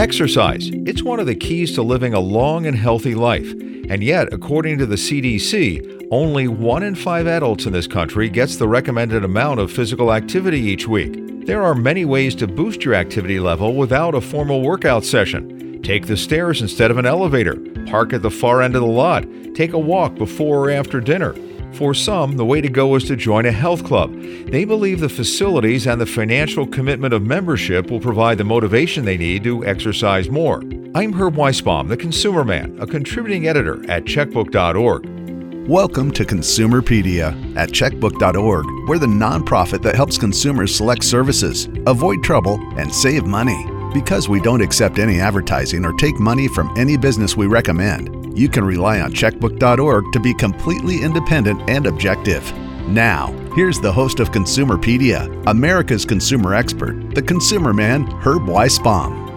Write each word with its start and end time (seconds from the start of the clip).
Exercise. 0.00 0.70
It's 0.86 1.02
one 1.02 1.20
of 1.20 1.26
the 1.26 1.34
keys 1.34 1.74
to 1.74 1.82
living 1.82 2.14
a 2.14 2.20
long 2.20 2.64
and 2.64 2.74
healthy 2.74 3.14
life. 3.14 3.52
And 3.90 4.02
yet, 4.02 4.32
according 4.32 4.78
to 4.78 4.86
the 4.86 4.96
CDC, 4.96 6.08
only 6.10 6.48
one 6.48 6.82
in 6.82 6.94
five 6.94 7.26
adults 7.26 7.66
in 7.66 7.74
this 7.74 7.86
country 7.86 8.30
gets 8.30 8.56
the 8.56 8.66
recommended 8.66 9.24
amount 9.24 9.60
of 9.60 9.70
physical 9.70 10.14
activity 10.14 10.58
each 10.58 10.88
week. 10.88 11.44
There 11.44 11.62
are 11.62 11.74
many 11.74 12.06
ways 12.06 12.34
to 12.36 12.46
boost 12.46 12.82
your 12.82 12.94
activity 12.94 13.38
level 13.40 13.74
without 13.74 14.14
a 14.14 14.22
formal 14.22 14.62
workout 14.62 15.04
session. 15.04 15.82
Take 15.82 16.06
the 16.06 16.16
stairs 16.16 16.62
instead 16.62 16.90
of 16.90 16.96
an 16.96 17.04
elevator, 17.04 17.56
park 17.84 18.14
at 18.14 18.22
the 18.22 18.30
far 18.30 18.62
end 18.62 18.76
of 18.76 18.80
the 18.80 18.88
lot, 18.88 19.26
take 19.54 19.74
a 19.74 19.78
walk 19.78 20.14
before 20.14 20.60
or 20.60 20.70
after 20.70 21.00
dinner. 21.00 21.34
For 21.74 21.94
some, 21.94 22.36
the 22.36 22.44
way 22.44 22.60
to 22.60 22.68
go 22.68 22.94
is 22.96 23.04
to 23.04 23.16
join 23.16 23.46
a 23.46 23.52
health 23.52 23.84
club. 23.84 24.12
They 24.12 24.64
believe 24.64 25.00
the 25.00 25.08
facilities 25.08 25.86
and 25.86 26.00
the 26.00 26.06
financial 26.06 26.66
commitment 26.66 27.14
of 27.14 27.22
membership 27.22 27.90
will 27.90 28.00
provide 28.00 28.38
the 28.38 28.44
motivation 28.44 29.04
they 29.04 29.16
need 29.16 29.44
to 29.44 29.64
exercise 29.64 30.28
more. 30.28 30.62
I'm 30.94 31.12
Herb 31.12 31.36
Weisbaum, 31.36 31.88
the 31.88 31.96
Consumer 31.96 32.44
Man, 32.44 32.76
a 32.80 32.86
contributing 32.86 33.46
editor 33.46 33.88
at 33.90 34.04
checkbook.org. 34.04 35.68
Welcome 35.68 36.10
to 36.12 36.24
Consumerpedia 36.24 37.56
at 37.56 37.70
checkbook.org. 37.70 38.88
We're 38.88 38.98
the 38.98 39.06
nonprofit 39.06 39.82
that 39.82 39.94
helps 39.94 40.18
consumers 40.18 40.74
select 40.74 41.04
services, 41.04 41.68
avoid 41.86 42.24
trouble, 42.24 42.58
and 42.76 42.92
save 42.92 43.24
money. 43.24 43.64
Because 43.94 44.28
we 44.28 44.40
don't 44.40 44.60
accept 44.60 44.98
any 44.98 45.20
advertising 45.20 45.84
or 45.84 45.92
take 45.94 46.18
money 46.18 46.48
from 46.48 46.76
any 46.76 46.96
business 46.96 47.36
we 47.36 47.46
recommend, 47.46 48.19
you 48.40 48.48
can 48.48 48.64
rely 48.64 49.00
on 49.00 49.12
checkbook.org 49.12 50.12
to 50.12 50.18
be 50.18 50.32
completely 50.32 51.02
independent 51.02 51.68
and 51.68 51.86
objective. 51.86 52.50
Now, 52.88 53.32
here's 53.54 53.78
the 53.78 53.92
host 53.92 54.18
of 54.18 54.32
Consumerpedia, 54.32 55.44
America's 55.46 56.06
consumer 56.06 56.54
expert, 56.54 57.14
the 57.14 57.20
consumer 57.20 57.74
man, 57.74 58.06
Herb 58.22 58.46
Weisbaum. 58.46 59.28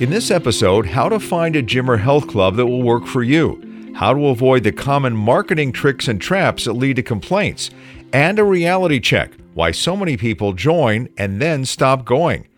In 0.00 0.10
this 0.10 0.32
episode, 0.32 0.84
how 0.84 1.08
to 1.08 1.20
find 1.20 1.54
a 1.54 1.62
gym 1.62 1.88
or 1.88 1.96
health 1.96 2.26
club 2.26 2.56
that 2.56 2.66
will 2.66 2.82
work 2.82 3.06
for 3.06 3.22
you, 3.22 3.92
how 3.94 4.12
to 4.12 4.26
avoid 4.26 4.64
the 4.64 4.72
common 4.72 5.14
marketing 5.14 5.72
tricks 5.72 6.08
and 6.08 6.20
traps 6.20 6.64
that 6.64 6.72
lead 6.72 6.96
to 6.96 7.02
complaints, 7.04 7.70
and 8.12 8.40
a 8.40 8.44
reality 8.44 8.98
check 8.98 9.32
why 9.54 9.70
so 9.70 9.96
many 9.96 10.16
people 10.16 10.52
join 10.54 11.08
and 11.16 11.40
then 11.40 11.64
stop 11.64 12.04
going. 12.04 12.48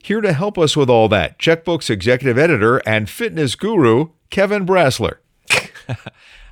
Here 0.00 0.20
to 0.20 0.32
help 0.32 0.56
us 0.58 0.76
with 0.76 0.88
all 0.88 1.08
that, 1.08 1.38
Checkbook's 1.38 1.90
executive 1.90 2.38
editor 2.38 2.78
and 2.78 3.10
fitness 3.10 3.56
guru, 3.56 4.10
Kevin 4.30 4.66
Brasler. 4.66 5.18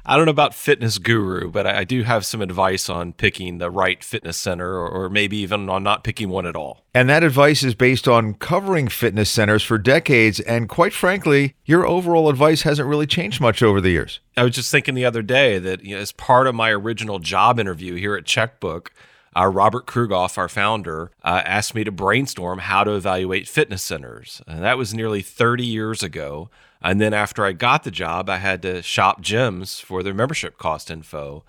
I 0.09 0.17
don't 0.17 0.27
know 0.27 0.31
about 0.31 0.55
fitness 0.55 0.99
guru, 0.99 1.51
but 1.51 1.67
I 1.67 1.83
do 1.83 2.05
have 2.05 2.25
some 2.25 2.41
advice 2.41 2.89
on 2.89 3.13
picking 3.13 3.59
the 3.59 3.73
right 3.73 4.05
fitness 4.05 4.37
center 4.37 4.79
or 4.79 5.11
maybe 5.11 5.37
even 5.39 5.69
on 5.69 5.83
not 5.83 6.05
picking 6.05 6.29
one 6.29 6.47
at 6.47 6.55
all. 6.55 6.85
And 6.95 7.11
that 7.11 7.25
advice 7.25 7.65
is 7.65 7.75
based 7.75 8.07
on 8.07 8.35
covering 8.35 8.87
fitness 8.87 9.29
centers 9.29 9.65
for 9.65 9.79
decades. 9.79 10.39
And 10.39 10.69
quite 10.69 10.93
frankly, 10.93 11.57
your 11.65 11.85
overall 11.85 12.29
advice 12.29 12.63
hasn't 12.63 12.89
really 12.89 13.09
changed 13.09 13.41
much 13.41 13.65
over 13.65 13.81
the 13.81 13.91
years. 13.91 14.21
I 14.37 14.45
was 14.45 14.55
just 14.55 14.71
thinking 14.71 14.95
the 14.95 15.05
other 15.05 15.23
day 15.23 15.59
that 15.59 15.85
you 15.85 15.97
know, 15.97 16.01
as 16.01 16.13
part 16.13 16.47
of 16.47 16.55
my 16.55 16.71
original 16.71 17.19
job 17.19 17.59
interview 17.59 17.97
here 17.97 18.15
at 18.15 18.27
Checkbook, 18.27 18.93
uh, 19.37 19.47
Robert 19.47 19.87
Krughoff, 19.87 20.39
our 20.39 20.49
founder, 20.49 21.11
uh, 21.23 21.43
asked 21.45 21.75
me 21.75 21.85
to 21.85 21.93
brainstorm 21.93 22.61
how 22.61 22.85
to 22.85 22.93
evaluate 22.93 23.49
fitness 23.49 23.83
centers. 23.83 24.41
And 24.47 24.63
that 24.63 24.79
was 24.79 24.95
nearly 24.95 25.21
30 25.21 25.65
years 25.65 26.03
ago. 26.03 26.49
And 26.81 27.01
then 27.01 27.13
after 27.13 27.45
I 27.45 27.53
got 27.53 27.85
the 27.85 27.91
job, 27.91 28.31
I 28.31 28.39
had 28.39 28.63
to 28.63 28.83
shop 28.83 29.23
gyms 29.23 29.81
for 29.83 30.03
their 30.03 30.15
membership 30.15 30.57
cost 30.57 30.91
info. 30.91 31.45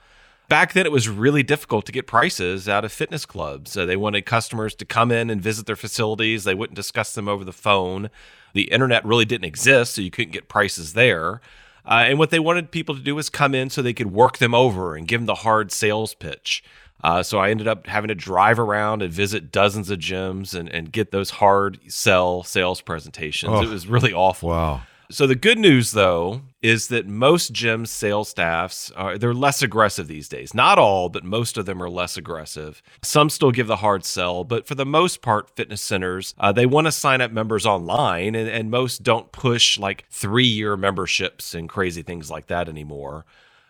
Back 0.49 0.73
then, 0.73 0.85
it 0.85 0.91
was 0.91 1.09
really 1.09 1.43
difficult 1.43 1.85
to 1.85 1.91
get 1.91 2.07
prices 2.07 2.69
out 2.69 2.85
of 2.85 2.91
fitness 2.91 3.25
clubs. 3.25 3.75
Uh, 3.75 3.85
they 3.85 3.97
wanted 3.97 4.25
customers 4.25 4.75
to 4.75 4.85
come 4.85 5.11
in 5.11 5.29
and 5.29 5.41
visit 5.41 5.65
their 5.65 5.75
facilities. 5.75 6.43
They 6.43 6.55
wouldn't 6.55 6.75
discuss 6.75 7.13
them 7.13 7.27
over 7.27 7.43
the 7.43 7.53
phone. 7.53 8.09
The 8.53 8.71
internet 8.71 9.05
really 9.05 9.25
didn't 9.25 9.45
exist, 9.45 9.95
so 9.95 10.01
you 10.01 10.11
couldn't 10.11 10.31
get 10.31 10.47
prices 10.49 10.93
there. 10.93 11.41
Uh, 11.85 12.05
and 12.07 12.19
what 12.19 12.31
they 12.31 12.39
wanted 12.39 12.71
people 12.71 12.95
to 12.95 13.01
do 13.01 13.15
was 13.15 13.29
come 13.29 13.55
in 13.55 13.69
so 13.69 13.81
they 13.81 13.93
could 13.93 14.11
work 14.11 14.39
them 14.39 14.53
over 14.53 14.95
and 14.95 15.07
give 15.07 15.21
them 15.21 15.25
the 15.25 15.35
hard 15.35 15.71
sales 15.71 16.13
pitch. 16.13 16.63
Uh, 17.03 17.23
so 17.23 17.39
I 17.39 17.49
ended 17.49 17.67
up 17.67 17.87
having 17.87 18.07
to 18.07 18.15
drive 18.15 18.59
around 18.59 19.01
and 19.01 19.11
visit 19.11 19.51
dozens 19.51 19.89
of 19.89 19.99
gyms 19.99 20.57
and, 20.57 20.67
and 20.69 20.91
get 20.91 21.11
those 21.11 21.29
hard 21.29 21.79
sell 21.87 22.43
sales 22.43 22.81
presentations. 22.81 23.51
Oh, 23.53 23.61
it 23.61 23.69
was 23.69 23.87
really 23.87 24.13
awful. 24.13 24.49
Wow. 24.49 24.81
So 25.09 25.25
the 25.25 25.35
good 25.35 25.57
news 25.57 25.91
though 25.91 26.41
is 26.61 26.89
that 26.89 27.07
most 27.07 27.53
gym 27.53 27.85
sales 27.85 28.27
staffs 28.27 28.91
are 28.91 29.17
they're 29.17 29.33
less 29.33 29.61
aggressive 29.61 30.07
these 30.07 30.27
days. 30.27 30.53
Not 30.53 30.77
all, 30.77 31.07
but 31.07 31.23
most 31.23 31.57
of 31.57 31.65
them 31.65 31.81
are 31.81 31.89
less 31.89 32.17
aggressive. 32.17 32.81
Some 33.01 33.29
still 33.29 33.51
give 33.51 33.67
the 33.67 33.77
hard 33.77 34.03
sell, 34.03 34.43
but 34.43 34.67
for 34.67 34.75
the 34.75 34.85
most 34.85 35.21
part, 35.21 35.55
fitness 35.55 35.81
centers 35.81 36.35
uh, 36.39 36.51
they 36.51 36.65
want 36.65 36.87
to 36.87 36.91
sign 36.91 37.21
up 37.21 37.31
members 37.31 37.65
online, 37.65 38.35
and, 38.35 38.49
and 38.49 38.69
most 38.69 39.01
don't 39.01 39.31
push 39.31 39.79
like 39.79 40.03
three 40.09 40.47
year 40.47 40.75
memberships 40.75 41.53
and 41.53 41.69
crazy 41.69 42.01
things 42.01 42.29
like 42.29 42.47
that 42.47 42.67
anymore. 42.67 43.25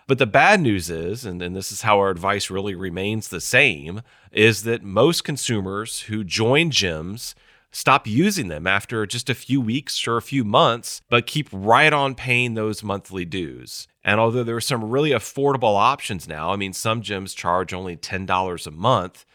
But 0.07 0.19
the 0.19 0.25
bad 0.25 0.61
news 0.61 0.89
is, 0.89 1.25
and, 1.25 1.41
and 1.41 1.53
this 1.53 1.69
is 1.71 1.81
how 1.81 1.99
our 1.99 2.09
advice 2.09 2.49
really 2.49 2.75
remains 2.75 3.27
the 3.27 3.41
same, 3.41 4.01
is 4.31 4.63
that 4.63 4.81
most 4.81 5.25
consumers 5.25 6.01
who 6.01 6.23
join 6.23 6.71
gyms 6.71 7.33
stop 7.71 8.07
using 8.07 8.47
them 8.47 8.65
after 8.65 9.05
just 9.05 9.29
a 9.29 9.35
few 9.35 9.59
weeks 9.59 10.07
or 10.07 10.15
a 10.15 10.21
few 10.21 10.45
months, 10.45 11.01
but 11.09 11.27
keep 11.27 11.49
right 11.51 11.91
on 11.91 12.15
paying 12.15 12.53
those 12.53 12.83
monthly 12.83 13.25
dues. 13.25 13.87
And 14.01 14.19
although 14.19 14.45
there 14.45 14.55
are 14.55 14.61
some 14.61 14.89
really 14.89 15.11
affordable 15.11 15.75
options 15.75 16.25
now, 16.25 16.51
I 16.51 16.55
mean, 16.55 16.71
some 16.71 17.01
gyms 17.01 17.35
charge 17.35 17.73
only 17.73 17.97
$10 17.97 18.67
a 18.67 18.71
month, 18.71 19.25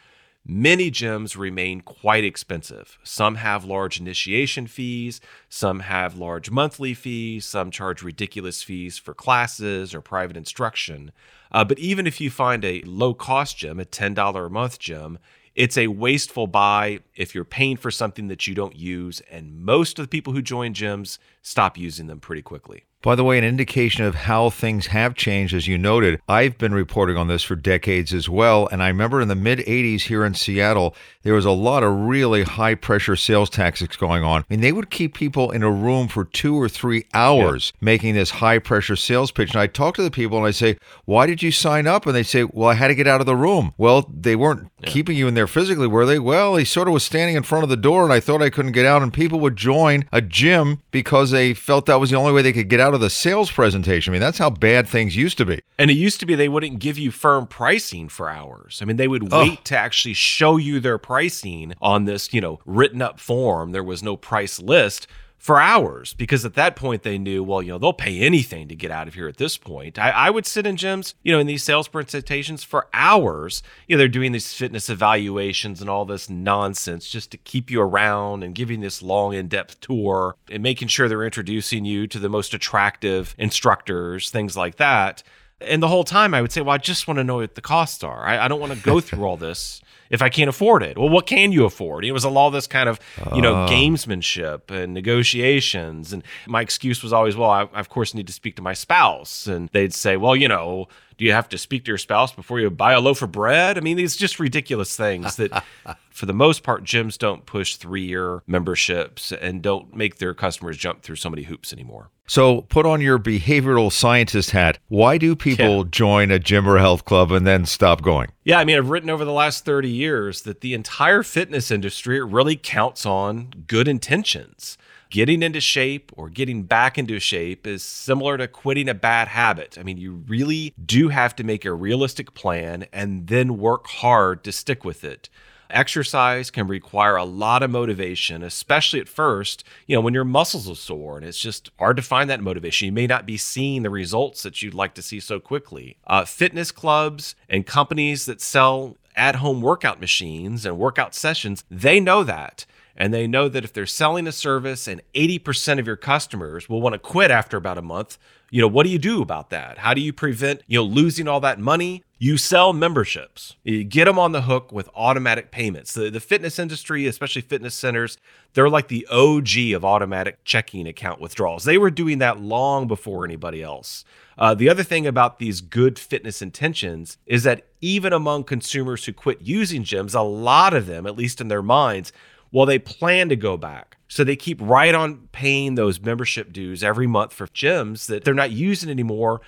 Many 0.45 0.91
gyms 0.91 1.39
remain 1.39 1.83
quite 1.83 2.25
expensive. 2.25 2.99
Some 3.05 3.37
have 3.37 3.65
large 3.65 4.01
initiation 4.01 4.67
fees, 4.67 5.21
some 5.49 5.81
have 5.81 6.17
large 6.17 6.51
monthly 6.51 6.95
fees, 6.95 7.45
some 7.45 7.71
charge 7.71 8.03
ridiculous 8.03 8.61
fees 8.61 8.99
for 8.99 9.15
classes 9.15 9.95
or 9.95 10.01
private 10.01 10.37
instruction. 10.37 11.13
Uh, 11.53 11.65
but 11.65 11.79
even 11.79 12.09
if 12.09 12.21
you 12.21 12.29
find 12.29 12.65
a 12.65 12.83
low 12.83 13.15
cost 13.15 13.57
gym, 13.57 13.79
a 13.79 13.85
$10 13.85 14.47
a 14.47 14.51
month 14.51 14.81
gym, 14.81 15.21
it's 15.55 15.79
a 15.79 15.87
wasteful 15.87 16.49
buy 16.49 16.99
if 17.15 17.37
you're 17.37 17.45
paying 17.45 17.77
for 17.77 17.93
something 17.93 18.27
that 18.27 18.49
you 18.49 18.55
don't 18.57 18.75
use. 18.75 19.21
And 19.31 19.61
most 19.61 20.01
of 20.01 20.07
the 20.07 20.09
people 20.09 20.33
who 20.33 20.43
join 20.43 20.75
gyms 20.75 21.19
stop 21.43 21.79
using 21.79 22.09
them 22.09 22.19
pretty 22.19 22.43
quickly. 22.43 22.83
By 23.03 23.17
the 23.17 23.25
way, 23.25 23.37
an 23.37 23.45
indication 23.45 24.05
of 24.05 24.15
how 24.15 24.49
things 24.49 24.87
have 24.87 25.15
changed, 25.15 25.55
as 25.55 25.67
you 25.67 25.77
noted, 25.77 26.21
I've 26.29 26.57
been 26.57 26.73
reporting 26.73 27.17
on 27.17 27.27
this 27.27 27.43
for 27.43 27.57
decades 27.57 28.15
as 28.15 28.29
well. 28.29 28.69
And 28.71 28.81
I 28.81 28.89
remember 28.89 29.21
in 29.21 29.27
the 29.27 29.35
mid 29.35 29.59
80s 29.59 30.03
here 30.03 30.25
in 30.25 30.35
Seattle, 30.35 30.95
there 31.23 31.35
was 31.35 31.45
a 31.45 31.51
lot 31.51 31.83
of 31.83 31.93
really 31.93 32.43
high 32.43 32.75
pressure 32.75 33.17
sales 33.17 33.51
tactics 33.51 33.97
going 33.97 34.23
on. 34.23 34.43
I 34.43 34.45
mean, 34.49 34.61
they 34.61 34.73
would 34.73 34.91
keep 34.91 35.15
people 35.15 35.51
in 35.51 35.63
a 35.63 35.71
room 35.71 36.07
for 36.07 36.25
two 36.25 36.55
or 36.55 36.69
three 36.69 37.05
hours 37.13 37.73
yeah. 37.75 37.85
making 37.85 38.15
this 38.15 38.31
high 38.31 38.59
pressure 38.59 38.97
sales 38.97 39.31
pitch. 39.31 39.51
And 39.51 39.61
I 39.61 39.67
talk 39.67 39.97
to 39.97 40.03
the 40.03 40.11
people 40.11 40.39
and 40.39 40.47
I 40.47 40.51
say, 40.51 40.79
Why 41.05 41.27
did 41.27 41.43
you 41.43 41.51
sign 41.51 41.87
up? 41.87 42.07
And 42.07 42.15
they 42.15 42.23
say, 42.23 42.45
Well, 42.45 42.69
I 42.69 42.75
had 42.75 42.89
to 42.89 42.95
get 42.95 43.07
out 43.07 43.21
of 43.21 43.27
the 43.27 43.37
room. 43.37 43.75
Well, 43.77 44.09
they 44.13 44.37
weren't 44.37 44.71
yeah. 44.81 44.91
keeping 44.91 45.17
you 45.17 45.29
in 45.29 45.35
there 45.35 45.47
physically, 45.47 45.87
were 45.87 46.07
they? 46.07 46.19
Well, 46.19 46.57
he 46.57 46.65
sort 46.65 46.89
of 46.89 46.95
was 46.95 47.05
standing 47.05 47.37
in 47.37 47.43
front 47.43 47.65
of 47.65 47.71
the 47.71 47.77
door 47.77 48.05
and 48.05 48.13
I 48.13 48.21
thought 48.21 48.43
I 48.43 48.51
couldn't 48.51 48.73
get 48.73 48.87
out. 48.87 49.03
And 49.03 49.13
people 49.13 49.41
would 49.41 49.57
join 49.57 50.05
a 50.13 50.21
gym 50.21 50.83
because 50.91 51.31
they 51.31 51.55
felt 51.55 51.87
that 51.87 52.01
was 52.01 52.11
the 52.11 52.17
only 52.17 52.33
way 52.33 52.43
they 52.43 52.53
could 52.53 52.69
get 52.69 52.81
out 52.81 52.92
out 52.93 52.97
of 52.97 53.01
the 53.01 53.11
sales 53.11 53.51
presentation. 53.51 54.11
I 54.11 54.13
mean, 54.13 54.21
that's 54.21 54.39
how 54.39 54.51
bad 54.51 54.87
things 54.87 55.17
used 55.17 55.39
to 55.39 55.47
be. 55.47 55.61
And 55.79 55.91
it 55.91 55.95
used 55.95 56.21
to 56.21 56.27
be 56.27 56.35
they 56.35 56.49
wouldn't 56.49 56.79
give 56.79 56.99
you 56.99 57.11
firm 57.11 57.47
pricing 57.47 58.09
for 58.09 58.29
hours. 58.29 58.81
I 58.83 58.85
mean, 58.85 58.97
they 58.97 59.09
would 59.09 59.33
wait 59.33 59.59
oh. 59.59 59.63
to 59.65 59.79
actually 59.79 60.15
show 60.15 60.59
you 60.59 60.79
their 60.79 60.99
pricing 60.99 61.75
on 61.81 62.05
this, 62.05 62.35
you 62.35 62.41
know, 62.41 62.61
written 62.67 63.01
up 63.01 63.19
form. 63.19 63.73
There 63.73 63.83
was 63.83 64.03
no 64.03 64.17
price 64.17 64.61
list 64.61 65.07
for 65.43 65.61
hours 65.61 66.15
because 66.15 66.45
at 66.45 66.55
that 66.55 66.77
point 66.77 67.03
they 67.03 67.19
knew, 67.19 67.43
well, 67.43 67.61
you 67.61 67.73
know, 67.73 67.77
they'll 67.77 67.93
pay 67.93 68.21
anything 68.21 68.69
to 68.69 68.77
get 68.77 68.93
out 68.93 69.09
of 69.09 69.15
here 69.15 69.27
at 69.27 69.39
this 69.39 69.59
point. 69.59 69.99
I, 69.99 70.11
I, 70.11 70.31
would 70.31 70.47
sit 70.47 70.69
in 70.69 70.77
gyms, 70.77 71.15
you 71.25 71.33
know, 71.33 71.41
in 71.41 71.49
these 71.49 71.65
sales 71.65 71.89
presentations 71.89 72.63
for 72.63 72.87
hours. 72.95 73.61
You 73.89 73.97
know, 73.97 73.99
they're 73.99 74.07
doing 74.07 74.31
these 74.31 74.55
fitness 74.55 74.89
evaluations 74.89 75.81
and 75.81 75.91
all 75.91 76.05
this 76.05 76.31
nonsense 76.31 77.09
just 77.09 77.33
to 77.33 77.39
keep 77.39 77.73
you 77.73 77.81
around 77.81 78.45
and 78.45 78.55
giving 78.55 78.83
this 78.83 79.03
long, 79.03 79.35
in 79.35 79.49
depth 79.49 79.81
tour 79.81 80.37
and 80.49 80.63
making 80.63 80.87
sure 80.87 81.09
they're 81.09 81.25
introducing 81.25 81.85
you 81.85 82.07
to 82.07 82.21
the 82.21 82.29
most 82.29 82.55
attractive 82.55 83.35
instructors, 83.37 84.31
things 84.31 84.57
like 84.57 84.77
that. 84.77 85.25
And 85.61 85.83
the 85.83 85.89
whole 85.89 86.05
time 86.05 86.35
I 86.35 86.41
would 86.41 86.53
say, 86.53 86.61
well, 86.61 86.75
I 86.75 86.79
just 86.79 87.09
want 87.09 87.19
to 87.19 87.25
know 87.25 87.37
what 87.37 87.57
the 87.57 87.61
costs 87.61 88.05
are. 88.05 88.25
I, 88.25 88.45
I 88.45 88.47
don't 88.47 88.61
want 88.61 88.75
to 88.75 88.79
go 88.79 89.01
through 89.01 89.25
all 89.25 89.37
this 89.37 89.81
if 90.13 90.21
I 90.21 90.29
can't 90.29 90.49
afford 90.49 90.83
it. 90.83 90.97
Well, 90.99 91.09
what 91.09 91.27
can 91.27 91.51
you 91.51 91.65
afford? 91.65 92.05
It 92.05 92.13
was 92.13 92.25
a 92.25 92.29
all 92.29 92.51
this 92.51 92.67
kind 92.67 92.89
of, 92.89 93.01
you 93.35 93.41
know, 93.41 93.55
uh. 93.55 93.69
gamesmanship 93.69 94.71
and 94.71 94.93
negotiations. 94.95 96.13
And 96.13 96.23
my 96.47 96.61
excuse 96.61 97.03
was 97.03 97.13
always, 97.13 97.37
well, 97.37 97.51
I, 97.51 97.63
I, 97.73 97.81
of 97.81 97.89
course 97.89 98.15
need 98.15 98.27
to 98.27 98.33
speak 98.33 98.55
to 98.57 98.63
my 98.63 98.75
spouse. 98.75 99.47
And 99.47 99.71
they'd 99.71 99.95
say, 99.95 100.17
well, 100.17 100.37
you 100.37 100.49
know, 100.49 100.87
do 101.23 101.27
you 101.27 101.33
have 101.33 101.49
to 101.51 101.57
speak 101.57 101.85
to 101.85 101.89
your 101.93 101.99
spouse 101.99 102.33
before 102.33 102.59
you 102.59 102.69
buy 102.69 102.95
a 102.95 103.01
loaf 103.01 103.23
of 103.23 103.31
bread? 103.31 103.79
I 103.79 103.81
mean, 103.81 103.97
these 103.97 104.17
just 104.17 104.41
ridiculous 104.41 104.97
things 104.97 105.37
that, 105.37 105.63
for 106.11 106.27
the 106.27 106.33
most 106.33 106.65
part, 106.65 106.83
gyms 106.83 107.17
don't 107.17 107.47
push 107.47 107.77
three 107.77 108.05
year 108.05 108.43
memberships 108.49 109.31
and 109.31 109.63
don't 109.63 109.95
make 109.95 110.19
their 110.19 110.35
customers 110.35 110.77
jump 110.77 111.03
through 111.03 111.15
so 111.15 111.31
many 111.31 111.45
hoops 111.45 111.73
anymore. 111.73 112.11
So 112.27 112.63
put 112.63 112.87
on 112.87 113.01
your 113.01 113.21
behavioral 113.21 113.93
scientist 113.93 114.51
hat. 114.51 114.81
Why 114.89 115.17
do 115.17 115.37
people 115.37 115.85
yeah. 115.85 115.91
join 115.93 116.33
a 116.33 116.41
gym 116.41 116.69
or 116.69 116.79
health 116.79 117.05
club 117.05 117.31
and 117.31 117.47
then 117.47 117.67
stop 117.67 118.03
going? 118.03 118.33
Yeah, 118.43 118.59
I 118.59 118.65
mean, 118.65 118.77
I've 118.77 118.91
written 118.91 119.09
over 119.09 119.25
the 119.25 119.31
last 119.31 119.65
30 119.65 119.89
years 119.89 120.43
that 120.43 120.61
the 120.61 120.75
entire 120.75 121.23
fitness 121.23 121.71
industry 121.71 122.21
really 122.21 122.57
counts 122.57 123.07
on 123.07 123.65
good 123.69 123.87
intentions. 123.87 124.77
Getting 125.13 125.43
into 125.43 125.61
shape 125.61 126.11
or 126.17 126.31
getting 126.31 126.63
back 126.63 126.97
into 126.97 127.21
shape 127.21 127.67
is 127.67 127.83
similar 127.83 128.39
to 128.39 128.49
quitting 128.49 128.89
a 128.89 128.95
bad 128.95 129.29
habit. 129.29 129.77
I 129.79 129.83
mean, 129.83 129.99
you 129.99 130.25
really 130.27 130.73
do 130.83 131.11
have 131.11 131.37
to 131.37 131.45
make 131.45 131.67
a 131.67 131.75
realistic 131.75 132.33
plan 132.33 132.87
and 132.95 133.27
then 133.27 133.59
work 133.59 133.89
hard 133.89 134.43
to 134.45 134.53
stick 134.53 134.87
with 134.87 135.05
it. 135.05 135.29
Exercise 135.69 136.51
can 136.51 136.67
require 136.67 137.17
a 137.17 137.27
lot 137.27 137.63
of 137.63 137.71
motivation, 137.71 138.43
especially 138.43 139.01
at 139.01 139.09
first, 139.09 139.65
you 139.87 139.95
know, 139.95 140.01
when 140.01 140.15
your 140.15 140.25
muscles 140.25 140.67
are 140.67 140.75
sore 140.75 141.19
and 141.19 141.27
it's 141.27 141.39
just 141.39 141.71
hard 141.79 141.99
to 141.99 142.03
find 142.03 142.31
that 142.31 142.41
motivation. 142.41 142.87
You 142.87 142.93
may 142.93 143.07
not 143.07 143.27
be 143.27 143.37
seeing 143.37 143.83
the 143.83 143.91
results 143.91 144.43
that 144.45 144.63
you'd 144.63 144.73
like 144.73 144.95
to 144.95 145.03
see 145.03 145.21
so 145.21 145.39
quickly. 145.39 145.99
Uh, 146.07 146.25
fitness 146.25 146.73
clubs 146.73 147.35
and 147.51 147.67
companies 147.67 148.25
that 148.25 148.41
sell 148.41 148.97
at 149.15 149.37
home 149.37 149.61
workout 149.61 150.01
machines 150.01 150.65
and 150.65 150.79
workout 150.79 151.15
sessions, 151.15 151.65
they 151.71 152.01
know 152.01 152.25
that. 152.25 152.65
And 152.97 153.13
they 153.13 153.27
know 153.27 153.49
that 153.49 153.65
if 153.65 153.73
they're 153.73 153.87
selling 153.87 154.27
a 154.27 154.33
service 154.33 154.87
and 154.87 155.01
80% 155.15 155.79
of 155.79 155.87
your 155.87 155.97
customers 155.97 156.69
will 156.69 156.83
want 156.83 156.95
to 156.95 156.99
quit 156.99 157.31
after 157.31 157.57
about 157.57 157.79
a 157.79 157.83
month, 157.83 158.19
you 158.51 158.61
know, 158.61 158.69
what 158.69 158.85
do 158.85 158.91
you 158.91 158.99
do 158.99 159.23
about 159.23 159.49
that? 159.49 159.79
How 159.79 159.95
do 159.95 160.03
you 160.03 160.13
prevent, 160.13 160.61
you 160.67 160.79
know, 160.79 160.85
losing 160.85 161.27
all 161.27 161.41
that 161.41 161.59
money? 161.59 162.05
You 162.19 162.37
sell 162.37 162.75
memberships. 162.75 163.57
You 163.65 163.83
get 163.83 164.05
them 164.05 164.19
on 164.19 164.33
the 164.33 164.43
hook 164.43 164.71
with 164.71 164.91
automatic 164.95 165.51
payments. 165.51 165.95
The, 165.95 166.11
the 166.11 166.21
fitness 166.21 166.59
industry, 166.59 167.07
especially 167.07 167.41
fitness 167.41 167.75
centers, 167.75 168.19
they're 168.53 168.69
like 168.69 168.89
the 168.89 169.07
OG 169.11 169.75
of 169.75 169.87
automatic 169.87 170.45
checking 170.45 170.87
account 170.87 171.19
withdrawals. 171.19 171.65
They 171.65 171.79
were 171.79 171.91
doing 171.91 172.19
that 172.19 172.41
long 172.41 172.87
before 172.87 173.25
anybody 173.25 173.63
else. 173.63 174.05
Uh, 174.37 174.55
the 174.55 174.69
other 174.69 174.83
thing 174.83 175.07
about 175.07 175.39
these 175.39 175.63
good 175.63 175.99
fitness 175.99 176.43
intentions 176.43 177.17
is 177.27 177.45
that 177.45 177.67
even 177.81 178.13
among 178.13 178.45
consumers 178.45 179.07
who 179.07 179.13
quit 179.15 179.41
using 179.41 179.83
gyms, 179.83 180.15
a 180.15 180.21
lot 180.21 180.75
of 180.75 180.87
them, 180.87 181.07
at 181.07 181.17
least 181.17 181.41
in 181.41 181.49
their 181.49 181.63
minds, 181.63 182.13
well, 182.53 182.67
they 182.67 182.79
plan 182.79 183.29
to 183.31 183.37
go 183.37 183.57
back. 183.57 183.97
So 184.09 184.25
they 184.25 184.37
keep 184.37 184.61
right 184.61 184.95
on 184.95 185.29
paying 185.33 185.75
those 185.75 186.01
membership 186.01 186.53
dues 186.53 186.85
every 186.85 187.07
month 187.07 187.33
for 187.33 187.47
gyms 187.49 188.07
that 188.07 188.25
they're 188.25 188.35
not 188.35 188.53
using 188.53 188.91
anymore. 188.91 189.41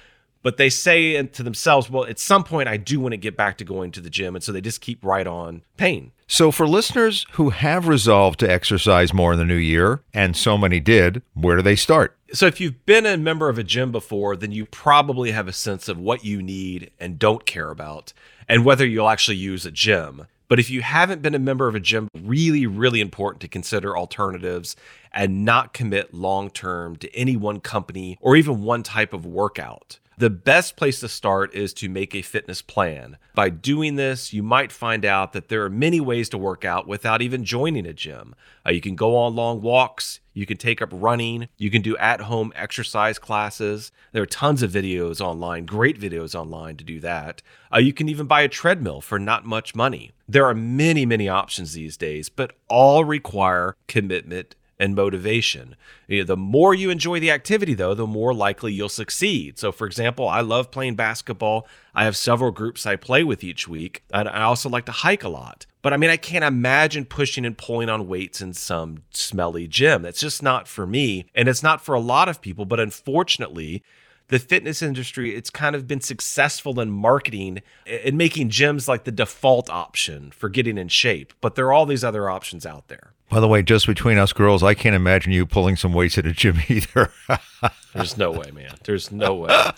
But 0.42 0.58
they 0.58 0.68
say 0.68 1.22
to 1.22 1.42
themselves, 1.42 1.88
well, 1.88 2.04
at 2.04 2.18
some 2.18 2.44
point, 2.44 2.68
I 2.68 2.76
do 2.76 3.00
want 3.00 3.12
to 3.12 3.16
get 3.16 3.34
back 3.34 3.56
to 3.58 3.64
going 3.64 3.92
to 3.92 4.00
the 4.02 4.10
gym. 4.10 4.34
And 4.34 4.44
so 4.44 4.52
they 4.52 4.60
just 4.60 4.82
keep 4.82 5.02
right 5.02 5.26
on 5.26 5.62
paying. 5.78 6.12
So, 6.26 6.50
for 6.50 6.66
listeners 6.66 7.24
who 7.32 7.50
have 7.50 7.88
resolved 7.88 8.40
to 8.40 8.50
exercise 8.50 9.14
more 9.14 9.32
in 9.32 9.38
the 9.38 9.44
new 9.46 9.54
year, 9.54 10.02
and 10.12 10.36
so 10.36 10.58
many 10.58 10.80
did, 10.80 11.22
where 11.32 11.56
do 11.56 11.62
they 11.62 11.76
start? 11.76 12.16
So, 12.32 12.46
if 12.46 12.60
you've 12.60 12.84
been 12.84 13.06
a 13.06 13.16
member 13.16 13.48
of 13.48 13.58
a 13.58 13.64
gym 13.64 13.92
before, 13.92 14.36
then 14.36 14.52
you 14.52 14.66
probably 14.66 15.30
have 15.30 15.48
a 15.48 15.52
sense 15.52 15.88
of 15.88 15.98
what 15.98 16.24
you 16.24 16.42
need 16.42 16.90
and 16.98 17.18
don't 17.18 17.46
care 17.46 17.70
about, 17.70 18.12
and 18.48 18.64
whether 18.64 18.86
you'll 18.86 19.08
actually 19.08 19.36
use 19.36 19.64
a 19.64 19.70
gym. 19.70 20.26
But 20.48 20.58
if 20.58 20.70
you 20.70 20.82
haven't 20.82 21.22
been 21.22 21.34
a 21.34 21.38
member 21.38 21.68
of 21.68 21.74
a 21.74 21.80
gym, 21.80 22.08
really, 22.14 22.66
really 22.66 23.00
important 23.00 23.40
to 23.42 23.48
consider 23.48 23.96
alternatives 23.96 24.76
and 25.12 25.44
not 25.44 25.72
commit 25.72 26.12
long 26.12 26.50
term 26.50 26.96
to 26.96 27.14
any 27.14 27.36
one 27.36 27.60
company 27.60 28.18
or 28.20 28.36
even 28.36 28.62
one 28.62 28.82
type 28.82 29.12
of 29.12 29.24
workout. 29.24 29.98
The 30.16 30.30
best 30.30 30.76
place 30.76 31.00
to 31.00 31.08
start 31.08 31.54
is 31.54 31.74
to 31.74 31.88
make 31.88 32.14
a 32.14 32.22
fitness 32.22 32.62
plan. 32.62 33.16
By 33.34 33.50
doing 33.50 33.96
this, 33.96 34.32
you 34.32 34.44
might 34.44 34.70
find 34.70 35.04
out 35.04 35.32
that 35.32 35.48
there 35.48 35.64
are 35.64 35.70
many 35.70 36.00
ways 36.00 36.28
to 36.28 36.38
work 36.38 36.64
out 36.64 36.86
without 36.86 37.20
even 37.20 37.44
joining 37.44 37.84
a 37.84 37.92
gym. 37.92 38.36
Uh, 38.64 38.70
you 38.70 38.80
can 38.80 38.94
go 38.94 39.16
on 39.16 39.34
long 39.34 39.60
walks, 39.60 40.20
you 40.32 40.46
can 40.46 40.56
take 40.56 40.80
up 40.80 40.90
running, 40.92 41.48
you 41.56 41.68
can 41.68 41.82
do 41.82 41.96
at 41.96 42.20
home 42.20 42.52
exercise 42.54 43.18
classes. 43.18 43.90
There 44.12 44.22
are 44.22 44.26
tons 44.26 44.62
of 44.62 44.70
videos 44.70 45.20
online, 45.20 45.66
great 45.66 45.98
videos 45.98 46.34
online 46.34 46.76
to 46.76 46.84
do 46.84 47.00
that. 47.00 47.42
Uh, 47.74 47.78
you 47.78 47.92
can 47.92 48.08
even 48.08 48.26
buy 48.26 48.42
a 48.42 48.48
treadmill 48.48 49.00
for 49.00 49.18
not 49.18 49.44
much 49.44 49.74
money. 49.74 50.12
There 50.28 50.46
are 50.46 50.54
many, 50.54 51.04
many 51.04 51.28
options 51.28 51.72
these 51.72 51.96
days, 51.96 52.28
but 52.28 52.52
all 52.68 53.04
require 53.04 53.76
commitment 53.88 54.54
and 54.78 54.94
motivation. 54.94 55.76
You 56.08 56.18
know, 56.18 56.24
the 56.24 56.36
more 56.36 56.74
you 56.74 56.90
enjoy 56.90 57.20
the 57.20 57.30
activity, 57.30 57.74
though, 57.74 57.94
the 57.94 58.06
more 58.06 58.34
likely 58.34 58.72
you'll 58.72 58.88
succeed. 58.88 59.58
So, 59.58 59.72
for 59.72 59.86
example, 59.86 60.28
I 60.28 60.40
love 60.40 60.70
playing 60.70 60.96
basketball. 60.96 61.66
I 61.94 62.04
have 62.04 62.16
several 62.16 62.50
groups 62.50 62.86
I 62.86 62.96
play 62.96 63.24
with 63.24 63.44
each 63.44 63.68
week, 63.68 64.02
and 64.12 64.28
I 64.28 64.42
also 64.42 64.68
like 64.68 64.86
to 64.86 64.92
hike 64.92 65.24
a 65.24 65.28
lot. 65.28 65.66
But 65.82 65.92
I 65.92 65.98
mean, 65.98 66.08
I 66.08 66.16
can't 66.16 66.44
imagine 66.44 67.04
pushing 67.04 67.44
and 67.44 67.58
pulling 67.58 67.90
on 67.90 68.08
weights 68.08 68.40
in 68.40 68.54
some 68.54 69.02
smelly 69.10 69.68
gym. 69.68 70.00
That's 70.00 70.20
just 70.20 70.42
not 70.42 70.66
for 70.66 70.86
me. 70.86 71.26
And 71.34 71.46
it's 71.46 71.62
not 71.62 71.82
for 71.82 71.94
a 71.94 72.00
lot 72.00 72.26
of 72.26 72.40
people. 72.40 72.64
But 72.64 72.80
unfortunately, 72.80 73.82
the 74.28 74.38
fitness 74.38 74.82
industry, 74.82 75.34
it's 75.34 75.50
kind 75.50 75.76
of 75.76 75.86
been 75.86 76.00
successful 76.00 76.80
in 76.80 76.90
marketing 76.90 77.62
and 77.86 78.16
making 78.16 78.50
gyms 78.50 78.88
like 78.88 79.04
the 79.04 79.12
default 79.12 79.68
option 79.68 80.30
for 80.30 80.48
getting 80.48 80.78
in 80.78 80.88
shape. 80.88 81.32
But 81.40 81.54
there 81.54 81.66
are 81.66 81.72
all 81.72 81.86
these 81.86 82.04
other 82.04 82.30
options 82.30 82.64
out 82.64 82.88
there. 82.88 83.12
By 83.30 83.40
the 83.40 83.48
way, 83.48 83.62
just 83.62 83.86
between 83.86 84.18
us 84.18 84.32
girls, 84.32 84.62
I 84.62 84.74
can't 84.74 84.94
imagine 84.94 85.32
you 85.32 85.46
pulling 85.46 85.76
some 85.76 85.92
weights 85.92 86.18
at 86.18 86.26
a 86.26 86.32
gym 86.32 86.58
either. 86.68 87.10
There's 87.94 88.16
no 88.16 88.30
way, 88.30 88.50
man. 88.50 88.74
There's 88.84 89.10
no 89.10 89.34
way. 89.34 89.70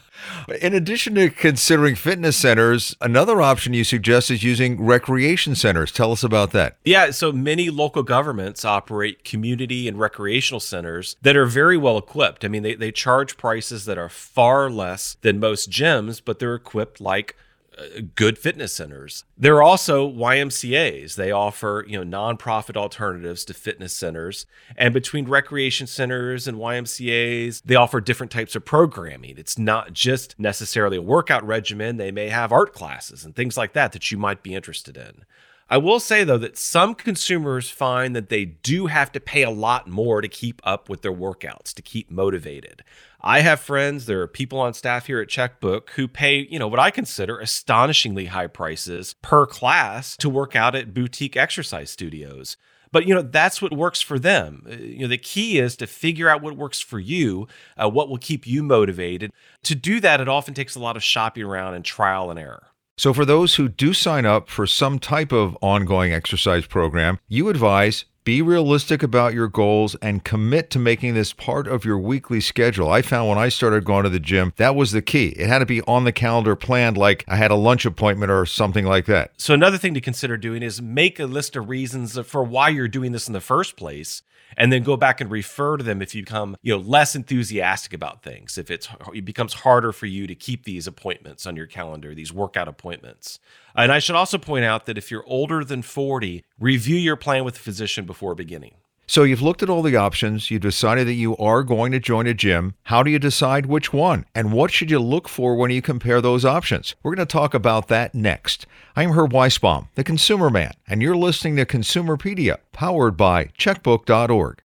In 0.61 0.75
addition 0.75 1.15
to 1.17 1.31
considering 1.31 1.95
fitness 1.95 2.37
centers, 2.37 2.97
another 3.01 3.41
option 3.41 3.75
you 3.75 3.85
suggest 3.85 4.31
is 4.31 4.43
using 4.43 4.85
recreation 4.85 5.55
centers. 5.55 5.93
Tell 5.93 6.13
us 6.13 6.23
about 6.23 6.53
that. 6.53 6.77
Yeah, 6.85 7.11
so 7.11 7.33
many 7.33 7.71
local 7.71 8.03
governments 8.03 8.65
operate 8.65 9.25
community 9.25 9.89
and 9.89 9.99
recreational 9.99 10.61
centers 10.61 11.17
that 11.23 11.37
are 11.37 11.47
very 11.47 11.77
well 11.77 11.99
equipped. 11.99 12.45
I 12.45 12.49
mean, 12.49 12.63
they, 12.63 12.75
they 12.75 12.93
charge 12.93 13.37
prices 13.37 13.85
that 13.85 13.99
are 13.99 14.09
far 14.09 14.71
less 14.71 15.17
than 15.23 15.41
most 15.41 15.71
gyms, 15.71 16.21
but 16.25 16.39
they're 16.39 16.55
equipped 16.55 17.01
like 17.01 17.37
Uh, 17.79 18.01
good 18.15 18.39
fitness 18.39 18.73
centers. 18.73 19.25
There 19.37 19.57
are 19.57 19.63
also 19.63 20.11
YMCA's. 20.11 21.17
They 21.17 21.31
offer, 21.31 21.85
you 21.87 22.03
know, 22.03 22.19
nonprofit 22.19 22.75
alternatives 22.75 23.45
to 23.45 23.55
fitness 23.55 23.93
centers. 23.93 24.47
And 24.79 24.95
between 24.95 25.29
recreation 25.29 25.87
centers 25.87 26.49
and 26.49 26.57
YMCA's, 26.57 27.61
they 27.61 27.75
offer 27.75 28.01
different 28.01 28.33
types 28.33 28.57
of 28.57 28.65
programming. 28.65 29.37
It's 29.37 29.59
not 29.59 29.93
just 29.93 30.39
necessarily 30.39 30.97
a 30.97 31.03
workout 31.03 31.47
regimen. 31.47 31.99
They 31.99 32.11
may 32.11 32.31
have 32.31 32.51
art 32.51 32.73
classes 32.73 33.27
and 33.27 33.37
things 33.37 33.59
like 33.59 33.75
that 33.75 33.93
that 33.93 34.11
you 34.11 34.17
might 34.17 34.43
be 34.43 34.55
interested 34.55 34.97
in. 34.97 35.27
I 35.69 35.79
will 35.79 35.99
say 35.99 36.23
though 36.23 36.39
that 36.39 36.57
some 36.57 36.95
consumers 36.95 37.71
find 37.71 38.15
that 38.15 38.29
they 38.29 38.45
do 38.45 38.87
have 38.87 39.11
to 39.13 39.21
pay 39.21 39.43
a 39.43 39.51
lot 39.51 39.89
more 39.89 40.21
to 40.21 40.29
keep 40.29 40.61
up 40.63 40.89
with 40.89 41.03
their 41.03 41.13
workouts, 41.13 41.75
to 41.75 41.83
keep 41.83 42.09
motivated. 42.09 42.85
I 43.21 43.41
have 43.41 43.59
friends, 43.59 44.07
there 44.07 44.21
are 44.21 44.29
people 44.29 44.61
on 44.61 44.75
staff 44.75 45.09
here 45.09 45.21
at 45.21 45.29
Checkbook 45.29 45.91
who 45.97 46.07
pay, 46.07 46.47
you 46.49 46.61
know, 46.61 46.69
what 46.69 46.79
I 46.79 46.93
consider 46.93 47.41
astonishingly 47.41 48.27
high 48.27 48.47
prices 48.47 49.17
per 49.23 49.45
class 49.45 50.17
to 50.19 50.31
work 50.31 50.55
out 50.55 50.77
at 50.77 50.95
boutique 50.95 51.37
exercise 51.37 51.91
studios. 51.91 52.57
But 52.93 53.09
you 53.09 53.15
know 53.15 53.23
that's 53.23 53.61
what 53.61 53.73
works 53.73 54.01
for 54.01 54.19
them. 54.19 54.65
Uh, 54.71 54.77
you 54.77 55.01
know 55.01 55.09
the 55.09 55.19
key 55.19 55.59
is 55.59 55.77
to 55.77 55.89
figure 55.89 56.29
out 56.29 56.41
what 56.41 56.57
works 56.57 56.81
for 56.81 57.01
you, 57.01 57.49
uh, 57.77 57.91
what 57.91 58.09
will 58.09 58.17
keep 58.17 58.47
you 58.47 58.63
motivated. 58.63 59.33
To 59.65 59.75
do 59.75 59.99
that, 60.01 60.21
it 60.21 60.29
often 60.29 60.55
takes 60.55 60.77
a 60.77 60.81
lot 60.81 60.97
of 60.97 61.03
shopping 61.03 61.43
around 61.43 61.75
and 61.75 61.85
trial 61.85 62.31
and 62.31 62.39
error. 62.39 62.69
So, 62.99 63.13
for 63.13 63.27
those 63.27 63.57
who 63.57 63.69
do 63.69 63.93
sign 63.93 64.25
up 64.25 64.49
for 64.49 64.67
some 64.67 64.99
type 64.99 65.31
of 65.31 65.55
ongoing 65.61 66.15
exercise 66.15 66.65
program, 66.65 67.19
you 67.29 67.51
advise 67.51 68.07
be 68.25 68.41
realistic 68.41 69.03
about 69.03 69.35
your 69.35 69.49
goals 69.49 69.95
and 69.97 70.25
commit 70.25 70.71
to 70.71 70.79
making 70.79 71.13
this 71.13 71.35
part 71.35 71.69
of 71.69 71.85
your 71.85 71.99
weekly 71.99 72.41
schedule. 72.41 72.91
I 72.91 73.03
found 73.03 73.29
when 73.29 73.39
I 73.39 73.51
started 73.51 73.85
going 73.85 74.05
to 74.05 74.09
the 74.09 74.19
gym, 74.19 74.55
that 74.57 74.75
was 74.75 74.93
the 74.93 75.03
key. 75.03 75.29
It 75.37 75.47
had 75.47 75.59
to 75.61 75.67
be 75.67 75.83
on 75.83 76.05
the 76.05 76.11
calendar 76.11 76.57
planned 76.57 76.97
like 76.97 77.23
I 77.29 77.37
had 77.37 77.51
a 77.51 77.55
lunch 77.55 77.85
appointment 77.85 78.33
or 78.33 78.47
something 78.47 78.87
like 78.87 79.05
that. 79.07 79.33
So, 79.37 79.53
another 79.53 79.77
thing 79.77 79.93
to 79.93 80.01
consider 80.01 80.39
doing 80.39 80.63
is 80.63 80.81
make 80.81 81.21
a 81.21 81.27
list 81.27 81.55
of 81.55 81.69
reasons 81.69 82.19
for 82.21 82.43
why 82.43 82.71
you're 82.71 82.89
doing 82.89 83.13
this 83.13 83.29
in 83.29 83.35
the 83.35 83.43
first 83.43 83.77
place 83.77 84.23
and 84.57 84.73
then 84.73 84.83
go 84.83 84.97
back 84.97 85.21
and 85.21 85.31
refer 85.31 85.77
to 85.77 85.85
them 85.85 86.03
if 86.03 86.15
you 86.15 86.23
become 86.23 86.57
you 86.63 86.73
know 86.73 86.81
less 86.81 87.15
enthusiastic 87.15 87.93
about 87.93 88.23
things 88.23 88.59
if 88.59 88.71
it's 88.71 88.89
it 89.15 89.25
becomes 89.25 89.55
harder 89.55 89.93
for 89.93 90.07
you 90.07 90.27
to 90.27 90.35
keep 90.35 90.65
these 90.65 90.87
appointments 90.87 91.47
on 91.47 91.57
your 91.57 91.67
calendar 91.67 92.15
these 92.15 92.33
workout 92.33 92.69
appointments. 92.69 93.39
And 93.75 93.93
i 93.93 93.99
should 93.99 94.17
also 94.17 94.39
point 94.39 94.65
out 94.65 94.87
that 94.87 94.99
if 94.99 95.11
you're 95.11 95.27
older 95.27 95.65
than 95.65 95.83
40 95.83 96.45
review 96.59 96.97
your 96.97 97.17
plan 97.17 97.45
with 97.45 97.57
a 97.57 97.61
physician 97.61 98.07
before 98.07 98.35
beginning 98.35 98.77
so 99.07 99.23
you've 99.23 99.43
looked 99.43 99.63
at 99.63 99.71
all 99.71 99.83
the 99.83 99.97
options, 99.97 100.51
you've 100.51 100.63
decided 100.63 101.07
that 101.07 101.15
you 101.15 101.37
are 101.37 101.63
going 101.63 101.93
to 101.93 102.01
join 102.01 102.27
a 102.27 102.35
gym. 102.35 102.75
How 102.85 103.03
do 103.03 103.11
you 103.11 103.19
decide 103.19 103.67
which 103.67 103.93
one? 103.93 104.27
And 104.35 104.53
what 104.53 104.73
should 104.73 104.91
you 104.91 104.99
look 104.99 105.29
for 105.29 105.55
when 105.55 105.71
you 105.71 105.81
compare 105.81 106.21
those 106.21 106.45
options? 106.45 106.95
We're 107.03 107.15
going 107.15 107.27
to 107.27 107.33
talk 107.33 107.55
about 107.55 107.89
that 107.89 108.15
next. 108.15 108.67
I'm 108.97 109.13
Herb 109.13 109.33
Weisbaum, 109.33 109.89
the 109.95 110.05
Consumer 110.05 110.51
Man, 110.51 110.73
and 110.89 111.03
you're 111.03 111.17
listening 111.17 111.57
to 111.57 111.67
Consumerpedia, 111.67 112.59
powered 112.73 113.17
by 113.17 113.47
checkbook.org. 113.59 114.63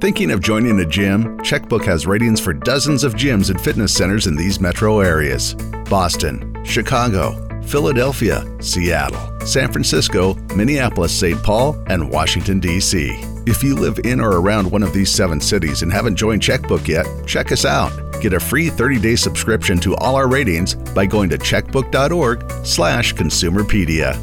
Thinking 0.00 0.30
of 0.30 0.40
joining 0.40 0.78
a 0.80 0.84
gym? 0.84 1.38
Checkbook 1.42 1.84
has 1.86 2.06
ratings 2.06 2.38
for 2.38 2.52
dozens 2.52 3.02
of 3.02 3.14
gyms 3.14 3.50
and 3.50 3.58
fitness 3.58 3.94
centers 3.94 4.26
in 4.26 4.36
these 4.36 4.60
metro 4.60 5.00
areas 5.00 5.54
Boston, 5.88 6.62
Chicago, 6.64 7.45
Philadelphia, 7.66 8.44
Seattle, 8.60 9.40
San 9.46 9.72
Francisco, 9.72 10.34
Minneapolis, 10.54 11.12
St. 11.12 11.42
Paul, 11.42 11.76
and 11.88 12.10
Washington, 12.10 12.60
D.C. 12.60 13.10
If 13.46 13.62
you 13.62 13.74
live 13.74 13.98
in 14.04 14.20
or 14.20 14.40
around 14.40 14.70
one 14.70 14.82
of 14.82 14.92
these 14.92 15.10
seven 15.10 15.40
cities 15.40 15.82
and 15.82 15.92
haven't 15.92 16.16
joined 16.16 16.42
Checkbook 16.42 16.86
yet, 16.86 17.06
check 17.26 17.50
us 17.52 17.64
out. 17.64 17.92
Get 18.20 18.32
a 18.32 18.40
free 18.40 18.70
30-day 18.70 19.16
subscription 19.16 19.78
to 19.80 19.96
all 19.96 20.16
our 20.16 20.28
ratings 20.28 20.74
by 20.74 21.06
going 21.06 21.28
to 21.30 21.38
checkbook.org 21.38 22.50
slash 22.64 23.14
consumerpedia. 23.14 24.16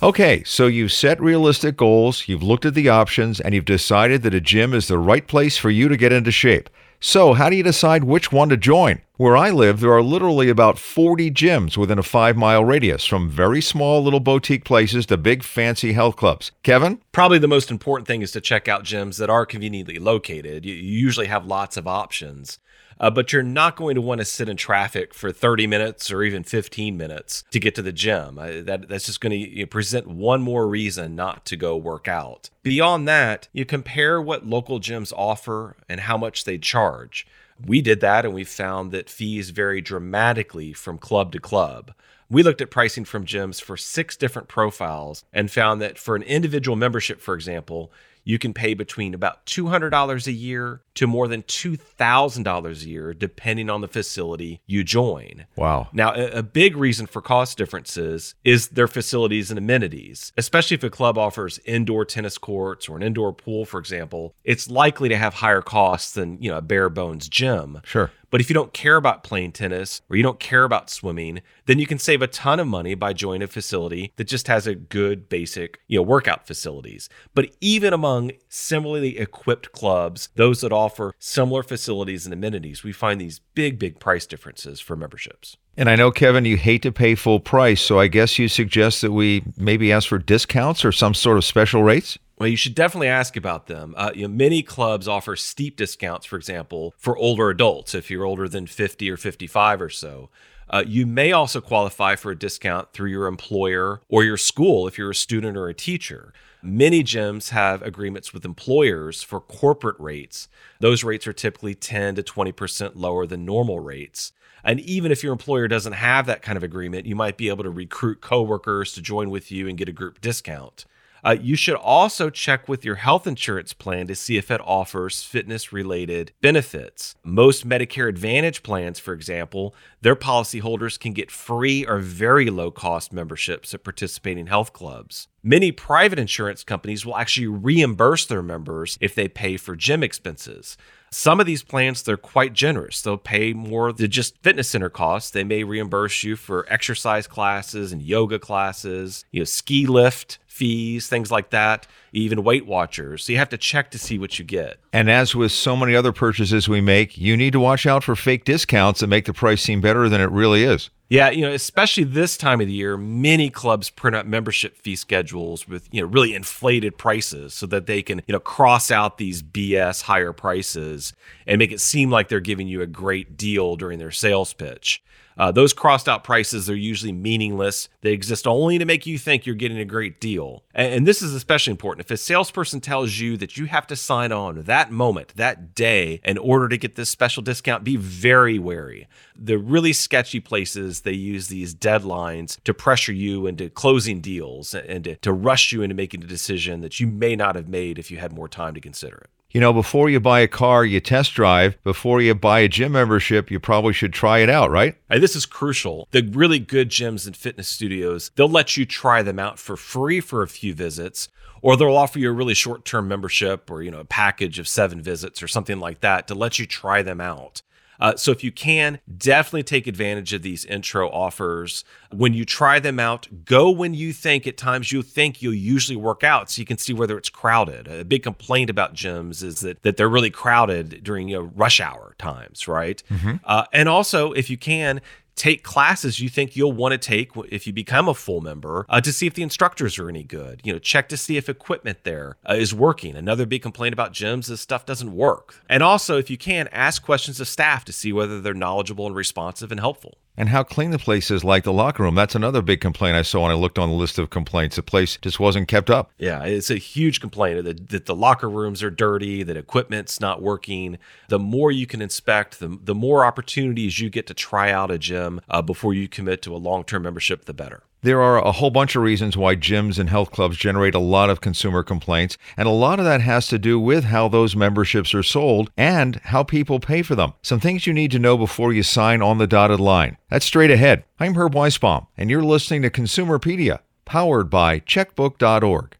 Okay, 0.00 0.44
so 0.44 0.68
you've 0.68 0.92
set 0.92 1.20
realistic 1.20 1.76
goals, 1.76 2.28
you've 2.28 2.42
looked 2.42 2.64
at 2.64 2.74
the 2.74 2.88
options, 2.88 3.40
and 3.40 3.52
you've 3.52 3.64
decided 3.64 4.22
that 4.22 4.34
a 4.34 4.40
gym 4.40 4.72
is 4.72 4.86
the 4.86 4.98
right 4.98 5.26
place 5.26 5.56
for 5.56 5.70
you 5.70 5.88
to 5.88 5.96
get 5.96 6.12
into 6.12 6.30
shape. 6.30 6.70
So, 7.00 7.34
how 7.34 7.48
do 7.48 7.54
you 7.54 7.62
decide 7.62 8.02
which 8.02 8.32
one 8.32 8.48
to 8.48 8.56
join? 8.56 9.02
Where 9.18 9.36
I 9.36 9.50
live, 9.50 9.78
there 9.78 9.92
are 9.92 10.02
literally 10.02 10.48
about 10.48 10.80
40 10.80 11.30
gyms 11.30 11.76
within 11.76 11.96
a 11.96 12.02
five 12.02 12.36
mile 12.36 12.64
radius, 12.64 13.04
from 13.04 13.30
very 13.30 13.60
small 13.60 14.02
little 14.02 14.18
boutique 14.18 14.64
places 14.64 15.06
to 15.06 15.16
big 15.16 15.44
fancy 15.44 15.92
health 15.92 16.16
clubs. 16.16 16.50
Kevin? 16.64 17.00
Probably 17.12 17.38
the 17.38 17.46
most 17.46 17.70
important 17.70 18.08
thing 18.08 18.22
is 18.22 18.32
to 18.32 18.40
check 18.40 18.66
out 18.66 18.82
gyms 18.82 19.18
that 19.18 19.30
are 19.30 19.46
conveniently 19.46 20.00
located. 20.00 20.64
You 20.64 20.74
usually 20.74 21.28
have 21.28 21.46
lots 21.46 21.76
of 21.76 21.86
options 21.86 22.58
uh, 23.00 23.10
but 23.10 23.32
you're 23.32 23.42
not 23.42 23.76
going 23.76 23.94
to 23.94 24.00
want 24.00 24.20
to 24.20 24.24
sit 24.24 24.48
in 24.48 24.56
traffic 24.56 25.14
for 25.14 25.32
30 25.32 25.66
minutes 25.66 26.10
or 26.10 26.22
even 26.22 26.42
15 26.42 26.96
minutes 26.96 27.44
to 27.50 27.60
get 27.60 27.74
to 27.74 27.82
the 27.82 27.92
gym. 27.92 28.38
Uh, 28.38 28.62
that, 28.62 28.88
that's 28.88 29.06
just 29.06 29.20
going 29.20 29.30
to 29.30 29.36
you 29.36 29.60
know, 29.60 29.66
present 29.66 30.06
one 30.06 30.42
more 30.42 30.66
reason 30.66 31.14
not 31.14 31.44
to 31.46 31.56
go 31.56 31.76
work 31.76 32.08
out. 32.08 32.50
Beyond 32.62 33.08
that, 33.08 33.48
you 33.52 33.64
compare 33.64 34.20
what 34.20 34.46
local 34.46 34.80
gyms 34.80 35.12
offer 35.16 35.76
and 35.88 36.00
how 36.00 36.16
much 36.16 36.44
they 36.44 36.58
charge. 36.58 37.26
We 37.64 37.80
did 37.80 38.00
that 38.00 38.24
and 38.24 38.34
we 38.34 38.44
found 38.44 38.92
that 38.92 39.10
fees 39.10 39.50
vary 39.50 39.80
dramatically 39.80 40.72
from 40.72 40.98
club 40.98 41.32
to 41.32 41.40
club. 41.40 41.92
We 42.30 42.42
looked 42.42 42.60
at 42.60 42.70
pricing 42.70 43.04
from 43.04 43.24
gyms 43.24 43.60
for 43.60 43.76
six 43.76 44.16
different 44.16 44.48
profiles 44.48 45.24
and 45.32 45.50
found 45.50 45.80
that 45.80 45.98
for 45.98 46.14
an 46.14 46.22
individual 46.22 46.76
membership, 46.76 47.20
for 47.20 47.34
example, 47.34 47.90
you 48.22 48.38
can 48.38 48.52
pay 48.52 48.74
between 48.74 49.14
about 49.14 49.46
$200 49.46 50.26
a 50.26 50.32
year 50.32 50.82
to 50.98 51.06
more 51.06 51.28
than 51.28 51.44
$2,000 51.44 52.82
a 52.82 52.88
year, 52.88 53.14
depending 53.14 53.70
on 53.70 53.82
the 53.82 53.86
facility 53.86 54.60
you 54.66 54.82
join. 54.82 55.46
Wow. 55.54 55.86
Now, 55.92 56.12
a, 56.12 56.42
big 56.42 56.76
reason 56.76 57.06
for 57.06 57.22
cost 57.22 57.56
differences 57.56 58.34
is 58.42 58.68
their 58.70 58.88
facilities 58.88 59.48
and 59.50 59.58
amenities, 59.58 60.32
especially 60.36 60.74
if 60.74 60.82
a 60.82 60.90
club 60.90 61.16
offers 61.16 61.60
indoor 61.64 62.04
tennis 62.04 62.36
courts 62.36 62.88
or 62.88 62.96
an 62.96 63.04
indoor 63.04 63.32
pool, 63.32 63.64
for 63.64 63.78
example, 63.78 64.34
it's 64.42 64.68
likely 64.68 65.08
to 65.08 65.16
have 65.16 65.34
higher 65.34 65.62
costs 65.62 66.14
than, 66.14 66.42
you 66.42 66.50
know, 66.50 66.58
a 66.58 66.62
bare 66.62 66.88
bones 66.88 67.28
gym. 67.28 67.80
Sure. 67.84 68.10
But 68.30 68.40
if 68.40 68.50
you 68.50 68.54
don't 68.54 68.72
care 68.72 68.96
about 68.96 69.22
playing 69.22 69.52
tennis 69.52 70.02
or 70.10 70.16
you 70.16 70.22
don't 70.22 70.40
care 70.40 70.64
about 70.64 70.90
swimming, 70.90 71.40
then 71.66 71.78
you 71.78 71.86
can 71.86 71.98
save 71.98 72.20
a 72.20 72.26
ton 72.26 72.60
of 72.60 72.66
money 72.66 72.94
by 72.94 73.12
joining 73.12 73.42
a 73.42 73.46
facility 73.46 74.12
that 74.16 74.24
just 74.24 74.48
has 74.48 74.66
a 74.66 74.74
good 74.74 75.28
basic, 75.28 75.80
you 75.88 75.98
know, 75.98 76.02
workout 76.02 76.46
facilities. 76.46 77.08
But 77.34 77.54
even 77.60 77.92
among 77.92 78.32
similarly 78.48 79.18
equipped 79.18 79.72
clubs, 79.72 80.28
those 80.34 80.60
that 80.60 80.72
offer 80.72 80.87
similar 81.18 81.62
facilities 81.62 82.26
and 82.26 82.32
amenities, 82.32 82.82
we 82.82 82.92
find 82.92 83.20
these 83.20 83.40
big, 83.54 83.78
big 83.78 83.98
price 83.98 84.26
differences 84.26 84.80
for 84.80 84.96
memberships. 84.96 85.56
And 85.76 85.88
I 85.88 85.96
know, 85.96 86.10
Kevin, 86.10 86.44
you 86.44 86.56
hate 86.56 86.82
to 86.82 86.92
pay 86.92 87.14
full 87.14 87.40
price, 87.40 87.80
so 87.80 88.00
I 88.00 88.08
guess 88.08 88.38
you 88.38 88.48
suggest 88.48 89.00
that 89.02 89.12
we 89.12 89.44
maybe 89.56 89.92
ask 89.92 90.08
for 90.08 90.18
discounts 90.18 90.84
or 90.84 90.90
some 90.90 91.14
sort 91.14 91.38
of 91.38 91.44
special 91.44 91.82
rates? 91.84 92.18
Well, 92.38 92.48
you 92.48 92.56
should 92.56 92.74
definitely 92.74 93.08
ask 93.08 93.36
about 93.36 93.66
them. 93.66 93.94
Uh, 93.96 94.12
you 94.14 94.22
know, 94.22 94.28
many 94.34 94.62
clubs 94.62 95.08
offer 95.08 95.34
steep 95.34 95.76
discounts, 95.76 96.26
for 96.26 96.36
example, 96.36 96.94
for 96.96 97.16
older 97.16 97.50
adults 97.50 97.94
if 97.94 98.10
you're 98.10 98.24
older 98.24 98.48
than 98.48 98.66
50 98.66 99.10
or 99.10 99.16
55 99.16 99.82
or 99.82 99.88
so. 99.88 100.30
Uh, 100.70 100.84
you 100.86 101.06
may 101.06 101.32
also 101.32 101.60
qualify 101.60 102.14
for 102.14 102.30
a 102.30 102.38
discount 102.38 102.92
through 102.92 103.10
your 103.10 103.26
employer 103.26 104.00
or 104.08 104.24
your 104.24 104.36
school 104.36 104.86
if 104.86 104.98
you're 104.98 105.10
a 105.10 105.14
student 105.14 105.56
or 105.56 105.68
a 105.68 105.74
teacher. 105.74 106.32
Many 106.62 107.04
gyms 107.04 107.50
have 107.50 107.82
agreements 107.82 108.34
with 108.34 108.44
employers 108.44 109.22
for 109.22 109.40
corporate 109.40 109.98
rates. 109.98 110.48
Those 110.80 111.04
rates 111.04 111.26
are 111.26 111.32
typically 111.32 111.74
10 111.74 112.16
to 112.16 112.22
20% 112.22 112.92
lower 112.96 113.26
than 113.26 113.44
normal 113.44 113.80
rates. 113.80 114.32
And 114.64 114.80
even 114.80 115.12
if 115.12 115.22
your 115.22 115.32
employer 115.32 115.68
doesn't 115.68 115.92
have 115.92 116.26
that 116.26 116.42
kind 116.42 116.56
of 116.56 116.64
agreement, 116.64 117.06
you 117.06 117.14
might 117.14 117.36
be 117.36 117.48
able 117.48 117.64
to 117.64 117.70
recruit 117.70 118.20
coworkers 118.20 118.92
to 118.94 119.00
join 119.00 119.30
with 119.30 119.52
you 119.52 119.68
and 119.68 119.78
get 119.78 119.88
a 119.88 119.92
group 119.92 120.20
discount. 120.20 120.84
Uh, 121.24 121.36
you 121.40 121.56
should 121.56 121.74
also 121.74 122.30
check 122.30 122.68
with 122.68 122.84
your 122.84 122.96
health 122.96 123.26
insurance 123.26 123.72
plan 123.72 124.06
to 124.06 124.14
see 124.14 124.36
if 124.36 124.50
it 124.50 124.60
offers 124.64 125.22
fitness 125.22 125.72
related 125.72 126.32
benefits. 126.40 127.14
Most 127.24 127.68
Medicare 127.68 128.08
Advantage 128.08 128.62
plans, 128.62 128.98
for 128.98 129.12
example, 129.12 129.74
their 130.00 130.16
policyholders 130.16 130.98
can 130.98 131.12
get 131.12 131.30
free 131.30 131.84
or 131.84 131.98
very 131.98 132.50
low 132.50 132.70
cost 132.70 133.12
memberships 133.12 133.74
at 133.74 133.84
participating 133.84 134.46
health 134.46 134.72
clubs. 134.72 135.28
Many 135.42 135.72
private 135.72 136.18
insurance 136.18 136.64
companies 136.64 137.06
will 137.06 137.16
actually 137.16 137.46
reimburse 137.46 138.26
their 138.26 138.42
members 138.42 138.98
if 139.00 139.14
they 139.14 139.28
pay 139.28 139.56
for 139.56 139.76
gym 139.76 140.02
expenses. 140.02 140.76
Some 141.10 141.40
of 141.40 141.46
these 141.46 141.62
plans, 141.62 142.02
they're 142.02 142.16
quite 142.16 142.52
generous. 142.52 143.00
They'll 143.00 143.16
pay 143.16 143.54
more 143.54 143.92
than 143.92 144.10
just 144.10 144.36
fitness 144.42 144.68
center 144.68 144.90
costs. 144.90 145.30
They 145.30 145.44
may 145.44 145.64
reimburse 145.64 146.22
you 146.22 146.36
for 146.36 146.66
exercise 146.68 147.26
classes 147.26 147.92
and 147.92 148.02
yoga 148.02 148.38
classes, 148.38 149.24
you 149.30 149.40
know, 149.40 149.44
ski 149.44 149.86
lift 149.86 150.38
fees, 150.58 151.08
things 151.08 151.30
like 151.30 151.50
that, 151.50 151.86
even 152.12 152.42
Weight 152.42 152.66
Watchers. 152.66 153.24
So 153.24 153.32
you 153.32 153.38
have 153.38 153.48
to 153.50 153.58
check 153.58 153.90
to 153.92 153.98
see 153.98 154.18
what 154.18 154.38
you 154.38 154.44
get. 154.44 154.78
And 154.92 155.08
as 155.08 155.34
with 155.34 155.52
so 155.52 155.76
many 155.76 155.94
other 155.94 156.12
purchases 156.12 156.68
we 156.68 156.80
make, 156.80 157.16
you 157.16 157.36
need 157.36 157.52
to 157.52 157.60
watch 157.60 157.86
out 157.86 158.02
for 158.02 158.16
fake 158.16 158.44
discounts 158.44 159.00
that 159.00 159.06
make 159.06 159.24
the 159.24 159.32
price 159.32 159.62
seem 159.62 159.80
better 159.80 160.08
than 160.08 160.20
it 160.20 160.30
really 160.30 160.64
is. 160.64 160.90
Yeah, 161.10 161.30
you 161.30 161.40
know, 161.40 161.52
especially 161.52 162.04
this 162.04 162.36
time 162.36 162.60
of 162.60 162.66
the 162.66 162.72
year, 162.72 162.98
many 162.98 163.48
clubs 163.48 163.88
print 163.88 164.14
out 164.14 164.26
membership 164.26 164.76
fee 164.76 164.96
schedules 164.96 165.66
with, 165.66 165.88
you 165.90 166.02
know, 166.02 166.06
really 166.06 166.34
inflated 166.34 166.98
prices 166.98 167.54
so 167.54 167.66
that 167.66 167.86
they 167.86 168.02
can, 168.02 168.20
you 168.26 168.32
know, 168.32 168.40
cross 168.40 168.90
out 168.90 169.16
these 169.16 169.42
BS 169.42 170.02
higher 170.02 170.34
prices 170.34 171.14
and 171.46 171.58
make 171.58 171.72
it 171.72 171.80
seem 171.80 172.10
like 172.10 172.28
they're 172.28 172.40
giving 172.40 172.68
you 172.68 172.82
a 172.82 172.86
great 172.86 173.38
deal 173.38 173.76
during 173.76 173.98
their 173.98 174.10
sales 174.10 174.52
pitch. 174.52 175.02
Uh, 175.38 175.52
those 175.52 175.72
crossed 175.72 176.08
out 176.08 176.24
prices 176.24 176.68
are 176.68 176.76
usually 176.76 177.12
meaningless. 177.12 177.88
They 178.00 178.12
exist 178.12 178.46
only 178.46 178.78
to 178.78 178.84
make 178.84 179.06
you 179.06 179.18
think 179.18 179.46
you're 179.46 179.54
getting 179.54 179.78
a 179.78 179.84
great 179.84 180.20
deal. 180.20 180.64
And, 180.74 180.92
and 180.94 181.06
this 181.06 181.22
is 181.22 181.32
especially 181.32 181.70
important. 181.70 182.04
If 182.04 182.10
a 182.10 182.16
salesperson 182.16 182.80
tells 182.80 183.18
you 183.18 183.36
that 183.36 183.56
you 183.56 183.66
have 183.66 183.86
to 183.86 183.96
sign 183.96 184.32
on 184.32 184.62
that 184.62 184.90
moment, 184.90 185.34
that 185.36 185.74
day, 185.74 186.20
in 186.24 186.38
order 186.38 186.68
to 186.68 186.76
get 186.76 186.96
this 186.96 187.08
special 187.08 187.42
discount, 187.42 187.84
be 187.84 187.96
very 187.96 188.58
wary. 188.58 189.06
The 189.36 189.58
really 189.58 189.92
sketchy 189.92 190.40
places, 190.40 191.02
they 191.02 191.12
use 191.12 191.48
these 191.48 191.74
deadlines 191.74 192.62
to 192.64 192.74
pressure 192.74 193.12
you 193.12 193.46
into 193.46 193.70
closing 193.70 194.20
deals 194.20 194.74
and 194.74 195.04
to, 195.04 195.16
to 195.16 195.32
rush 195.32 195.72
you 195.72 195.82
into 195.82 195.94
making 195.94 196.24
a 196.24 196.26
decision 196.26 196.80
that 196.80 196.98
you 196.98 197.06
may 197.06 197.36
not 197.36 197.54
have 197.54 197.68
made 197.68 197.98
if 197.98 198.10
you 198.10 198.18
had 198.18 198.32
more 198.32 198.48
time 198.48 198.74
to 198.74 198.80
consider 198.80 199.18
it. 199.18 199.30
You 199.50 199.62
know, 199.62 199.72
before 199.72 200.10
you 200.10 200.20
buy 200.20 200.40
a 200.40 200.48
car, 200.48 200.84
you 200.84 201.00
test 201.00 201.32
drive. 201.32 201.82
Before 201.82 202.20
you 202.20 202.34
buy 202.34 202.60
a 202.60 202.68
gym 202.68 202.92
membership, 202.92 203.50
you 203.50 203.58
probably 203.58 203.94
should 203.94 204.12
try 204.12 204.40
it 204.40 204.50
out, 204.50 204.70
right? 204.70 204.94
And 205.08 205.22
this 205.22 205.34
is 205.34 205.46
crucial. 205.46 206.06
The 206.10 206.22
really 206.22 206.58
good 206.58 206.90
gyms 206.90 207.26
and 207.26 207.34
fitness 207.34 207.66
studios, 207.66 208.30
they'll 208.34 208.46
let 208.46 208.76
you 208.76 208.84
try 208.84 209.22
them 209.22 209.38
out 209.38 209.58
for 209.58 209.78
free 209.78 210.20
for 210.20 210.42
a 210.42 210.48
few 210.48 210.74
visits, 210.74 211.30
or 211.62 211.78
they'll 211.78 211.96
offer 211.96 212.18
you 212.18 212.28
a 212.28 212.32
really 212.32 212.52
short-term 212.52 213.08
membership 213.08 213.70
or, 213.70 213.82
you 213.82 213.90
know, 213.90 214.00
a 214.00 214.04
package 214.04 214.58
of 214.58 214.68
7 214.68 215.00
visits 215.00 215.42
or 215.42 215.48
something 215.48 215.80
like 215.80 216.02
that 216.02 216.28
to 216.28 216.34
let 216.34 216.58
you 216.58 216.66
try 216.66 217.00
them 217.00 217.18
out. 217.18 217.62
Uh, 218.00 218.16
so 218.16 218.30
if 218.30 218.44
you 218.44 218.52
can, 218.52 219.00
definitely 219.16 219.62
take 219.62 219.86
advantage 219.86 220.32
of 220.32 220.42
these 220.42 220.64
intro 220.64 221.08
offers. 221.10 221.84
When 222.12 222.32
you 222.32 222.44
try 222.44 222.78
them 222.78 223.00
out, 223.00 223.26
go 223.44 223.70
when 223.70 223.94
you 223.94 224.12
think 224.12 224.46
at 224.46 224.56
times 224.56 224.92
you 224.92 225.02
think 225.02 225.42
you'll 225.42 225.54
usually 225.54 225.96
work 225.96 226.22
out 226.22 226.50
so 226.50 226.60
you 226.60 226.66
can 226.66 226.78
see 226.78 226.92
whether 226.92 227.18
it's 227.18 227.30
crowded. 227.30 227.88
A 227.88 228.04
big 228.04 228.22
complaint 228.22 228.70
about 228.70 228.94
gyms 228.94 229.42
is 229.42 229.60
that, 229.60 229.82
that 229.82 229.96
they're 229.96 230.08
really 230.08 230.30
crowded 230.30 231.02
during 231.02 231.28
you 231.28 231.38
know, 231.38 231.50
rush 231.54 231.80
hour 231.80 232.14
times, 232.18 232.68
right? 232.68 233.02
Mm-hmm. 233.10 233.36
Uh, 233.44 233.64
and 233.72 233.88
also, 233.88 234.32
if 234.32 234.48
you 234.48 234.56
can, 234.56 235.00
take 235.38 235.62
classes 235.62 236.20
you 236.20 236.28
think 236.28 236.56
you'll 236.56 236.72
want 236.72 236.92
to 236.92 236.98
take 236.98 237.30
if 237.50 237.66
you 237.66 237.72
become 237.72 238.08
a 238.08 238.14
full 238.14 238.40
member 238.40 238.84
uh, 238.88 239.00
to 239.00 239.12
see 239.12 239.26
if 239.26 239.34
the 239.34 239.42
instructors 239.42 239.98
are 239.98 240.08
any 240.08 240.24
good. 240.24 240.60
You 240.64 240.72
know, 240.72 240.78
check 240.78 241.08
to 241.10 241.16
see 241.16 241.36
if 241.36 241.48
equipment 241.48 242.04
there 242.04 242.36
uh, 242.48 242.54
is 242.54 242.74
working. 242.74 243.16
Another 243.16 243.46
big 243.46 243.62
complaint 243.62 243.92
about 243.92 244.12
gyms 244.12 244.50
is 244.50 244.60
stuff 244.60 244.84
doesn't 244.84 245.14
work. 245.14 245.62
And 245.68 245.82
also, 245.82 246.18
if 246.18 246.28
you 246.28 246.36
can, 246.36 246.68
ask 246.72 247.02
questions 247.02 247.40
of 247.40 247.48
staff 247.48 247.84
to 247.86 247.92
see 247.92 248.12
whether 248.12 248.40
they're 248.40 248.54
knowledgeable 248.54 249.06
and 249.06 249.14
responsive 249.14 249.70
and 249.70 249.80
helpful 249.80 250.18
and 250.38 250.48
how 250.48 250.62
clean 250.62 250.92
the 250.92 250.98
place 250.98 251.30
is 251.30 251.42
like 251.42 251.64
the 251.64 251.72
locker 251.72 252.04
room. 252.04 252.14
That's 252.14 252.36
another 252.36 252.62
big 252.62 252.80
complaint 252.80 253.16
I 253.16 253.22
saw 253.22 253.42
when 253.42 253.50
I 253.50 253.54
looked 253.54 253.78
on 253.78 253.88
the 253.88 253.94
list 253.96 254.18
of 254.18 254.30
complaints. 254.30 254.76
The 254.76 254.82
place 254.82 255.18
just 255.20 255.40
wasn't 255.40 255.66
kept 255.66 255.90
up. 255.90 256.12
Yeah, 256.16 256.44
it's 256.44 256.70
a 256.70 256.76
huge 256.76 257.20
complaint 257.20 257.64
that, 257.64 257.88
that 257.88 258.06
the 258.06 258.14
locker 258.14 258.48
rooms 258.48 258.80
are 258.82 258.90
dirty, 258.90 259.42
that 259.42 259.56
equipment's 259.56 260.20
not 260.20 260.40
working. 260.40 260.98
The 261.28 261.40
more 261.40 261.72
you 261.72 261.86
can 261.86 262.00
inspect, 262.00 262.60
the, 262.60 262.78
the 262.82 262.94
more 262.94 263.24
opportunities 263.24 263.98
you 263.98 264.10
get 264.10 264.28
to 264.28 264.34
try 264.34 264.70
out 264.70 264.92
a 264.92 264.98
gym 264.98 265.40
uh, 265.50 265.60
before 265.60 265.92
you 265.92 266.06
commit 266.06 266.40
to 266.42 266.54
a 266.54 266.56
long 266.56 266.84
term 266.84 267.02
membership, 267.02 267.46
the 267.46 267.52
better. 267.52 267.82
There 268.02 268.22
are 268.22 268.38
a 268.38 268.52
whole 268.52 268.70
bunch 268.70 268.94
of 268.94 269.02
reasons 269.02 269.36
why 269.36 269.56
gyms 269.56 269.98
and 269.98 270.08
health 270.08 270.30
clubs 270.30 270.56
generate 270.56 270.94
a 270.94 271.00
lot 271.00 271.30
of 271.30 271.40
consumer 271.40 271.82
complaints, 271.82 272.38
and 272.56 272.68
a 272.68 272.72
lot 272.72 273.00
of 273.00 273.04
that 273.04 273.20
has 273.22 273.48
to 273.48 273.58
do 273.58 273.80
with 273.80 274.04
how 274.04 274.28
those 274.28 274.54
memberships 274.54 275.12
are 275.14 275.24
sold 275.24 275.72
and 275.76 276.16
how 276.24 276.44
people 276.44 276.78
pay 276.78 277.02
for 277.02 277.16
them. 277.16 277.32
Some 277.42 277.58
things 277.58 277.88
you 277.88 277.92
need 277.92 278.12
to 278.12 278.20
know 278.20 278.38
before 278.38 278.72
you 278.72 278.84
sign 278.84 279.20
on 279.20 279.38
the 279.38 279.48
dotted 279.48 279.80
line. 279.80 280.16
That's 280.30 280.46
straight 280.46 280.70
ahead. 280.70 281.02
I'm 281.18 281.34
Herb 281.34 281.54
Weisbaum, 281.54 282.06
and 282.16 282.30
you're 282.30 282.42
listening 282.42 282.82
to 282.82 282.90
Consumerpedia, 282.90 283.80
powered 284.04 284.48
by 284.48 284.78
checkbook.org. 284.80 285.96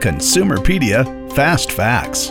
Consumerpedia 0.00 1.32
Fast 1.32 1.72
Facts. 1.72 2.30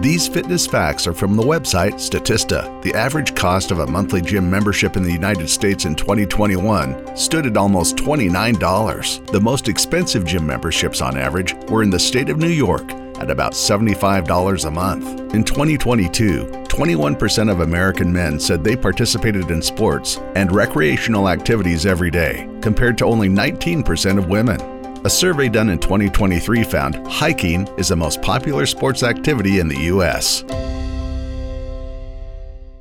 These 0.00 0.28
fitness 0.28 0.64
facts 0.64 1.08
are 1.08 1.12
from 1.12 1.34
the 1.34 1.42
website 1.42 1.94
Statista. 1.94 2.80
The 2.82 2.94
average 2.94 3.34
cost 3.34 3.72
of 3.72 3.80
a 3.80 3.86
monthly 3.86 4.20
gym 4.20 4.48
membership 4.48 4.96
in 4.96 5.02
the 5.02 5.10
United 5.10 5.50
States 5.50 5.86
in 5.86 5.96
2021 5.96 7.16
stood 7.16 7.46
at 7.46 7.56
almost 7.56 7.96
$29. 7.96 9.26
The 9.32 9.40
most 9.40 9.66
expensive 9.66 10.24
gym 10.24 10.46
memberships 10.46 11.00
on 11.00 11.18
average 11.18 11.54
were 11.68 11.82
in 11.82 11.90
the 11.90 11.98
state 11.98 12.28
of 12.28 12.38
New 12.38 12.46
York 12.46 12.92
at 13.18 13.28
about 13.28 13.54
$75 13.54 14.66
a 14.66 14.70
month. 14.70 15.34
In 15.34 15.42
2022, 15.42 16.44
21% 16.68 17.50
of 17.50 17.60
American 17.60 18.12
men 18.12 18.38
said 18.38 18.62
they 18.62 18.76
participated 18.76 19.50
in 19.50 19.60
sports 19.60 20.18
and 20.36 20.52
recreational 20.52 21.28
activities 21.28 21.86
every 21.86 22.12
day, 22.12 22.48
compared 22.62 22.96
to 22.98 23.04
only 23.04 23.28
19% 23.28 24.16
of 24.16 24.28
women. 24.28 24.77
A 25.04 25.10
survey 25.10 25.48
done 25.48 25.68
in 25.68 25.78
2023 25.78 26.64
found 26.64 26.96
hiking 27.06 27.68
is 27.78 27.88
the 27.88 27.96
most 27.96 28.20
popular 28.20 28.66
sports 28.66 29.04
activity 29.04 29.60
in 29.60 29.68
the 29.68 29.78
U.S. 29.84 30.42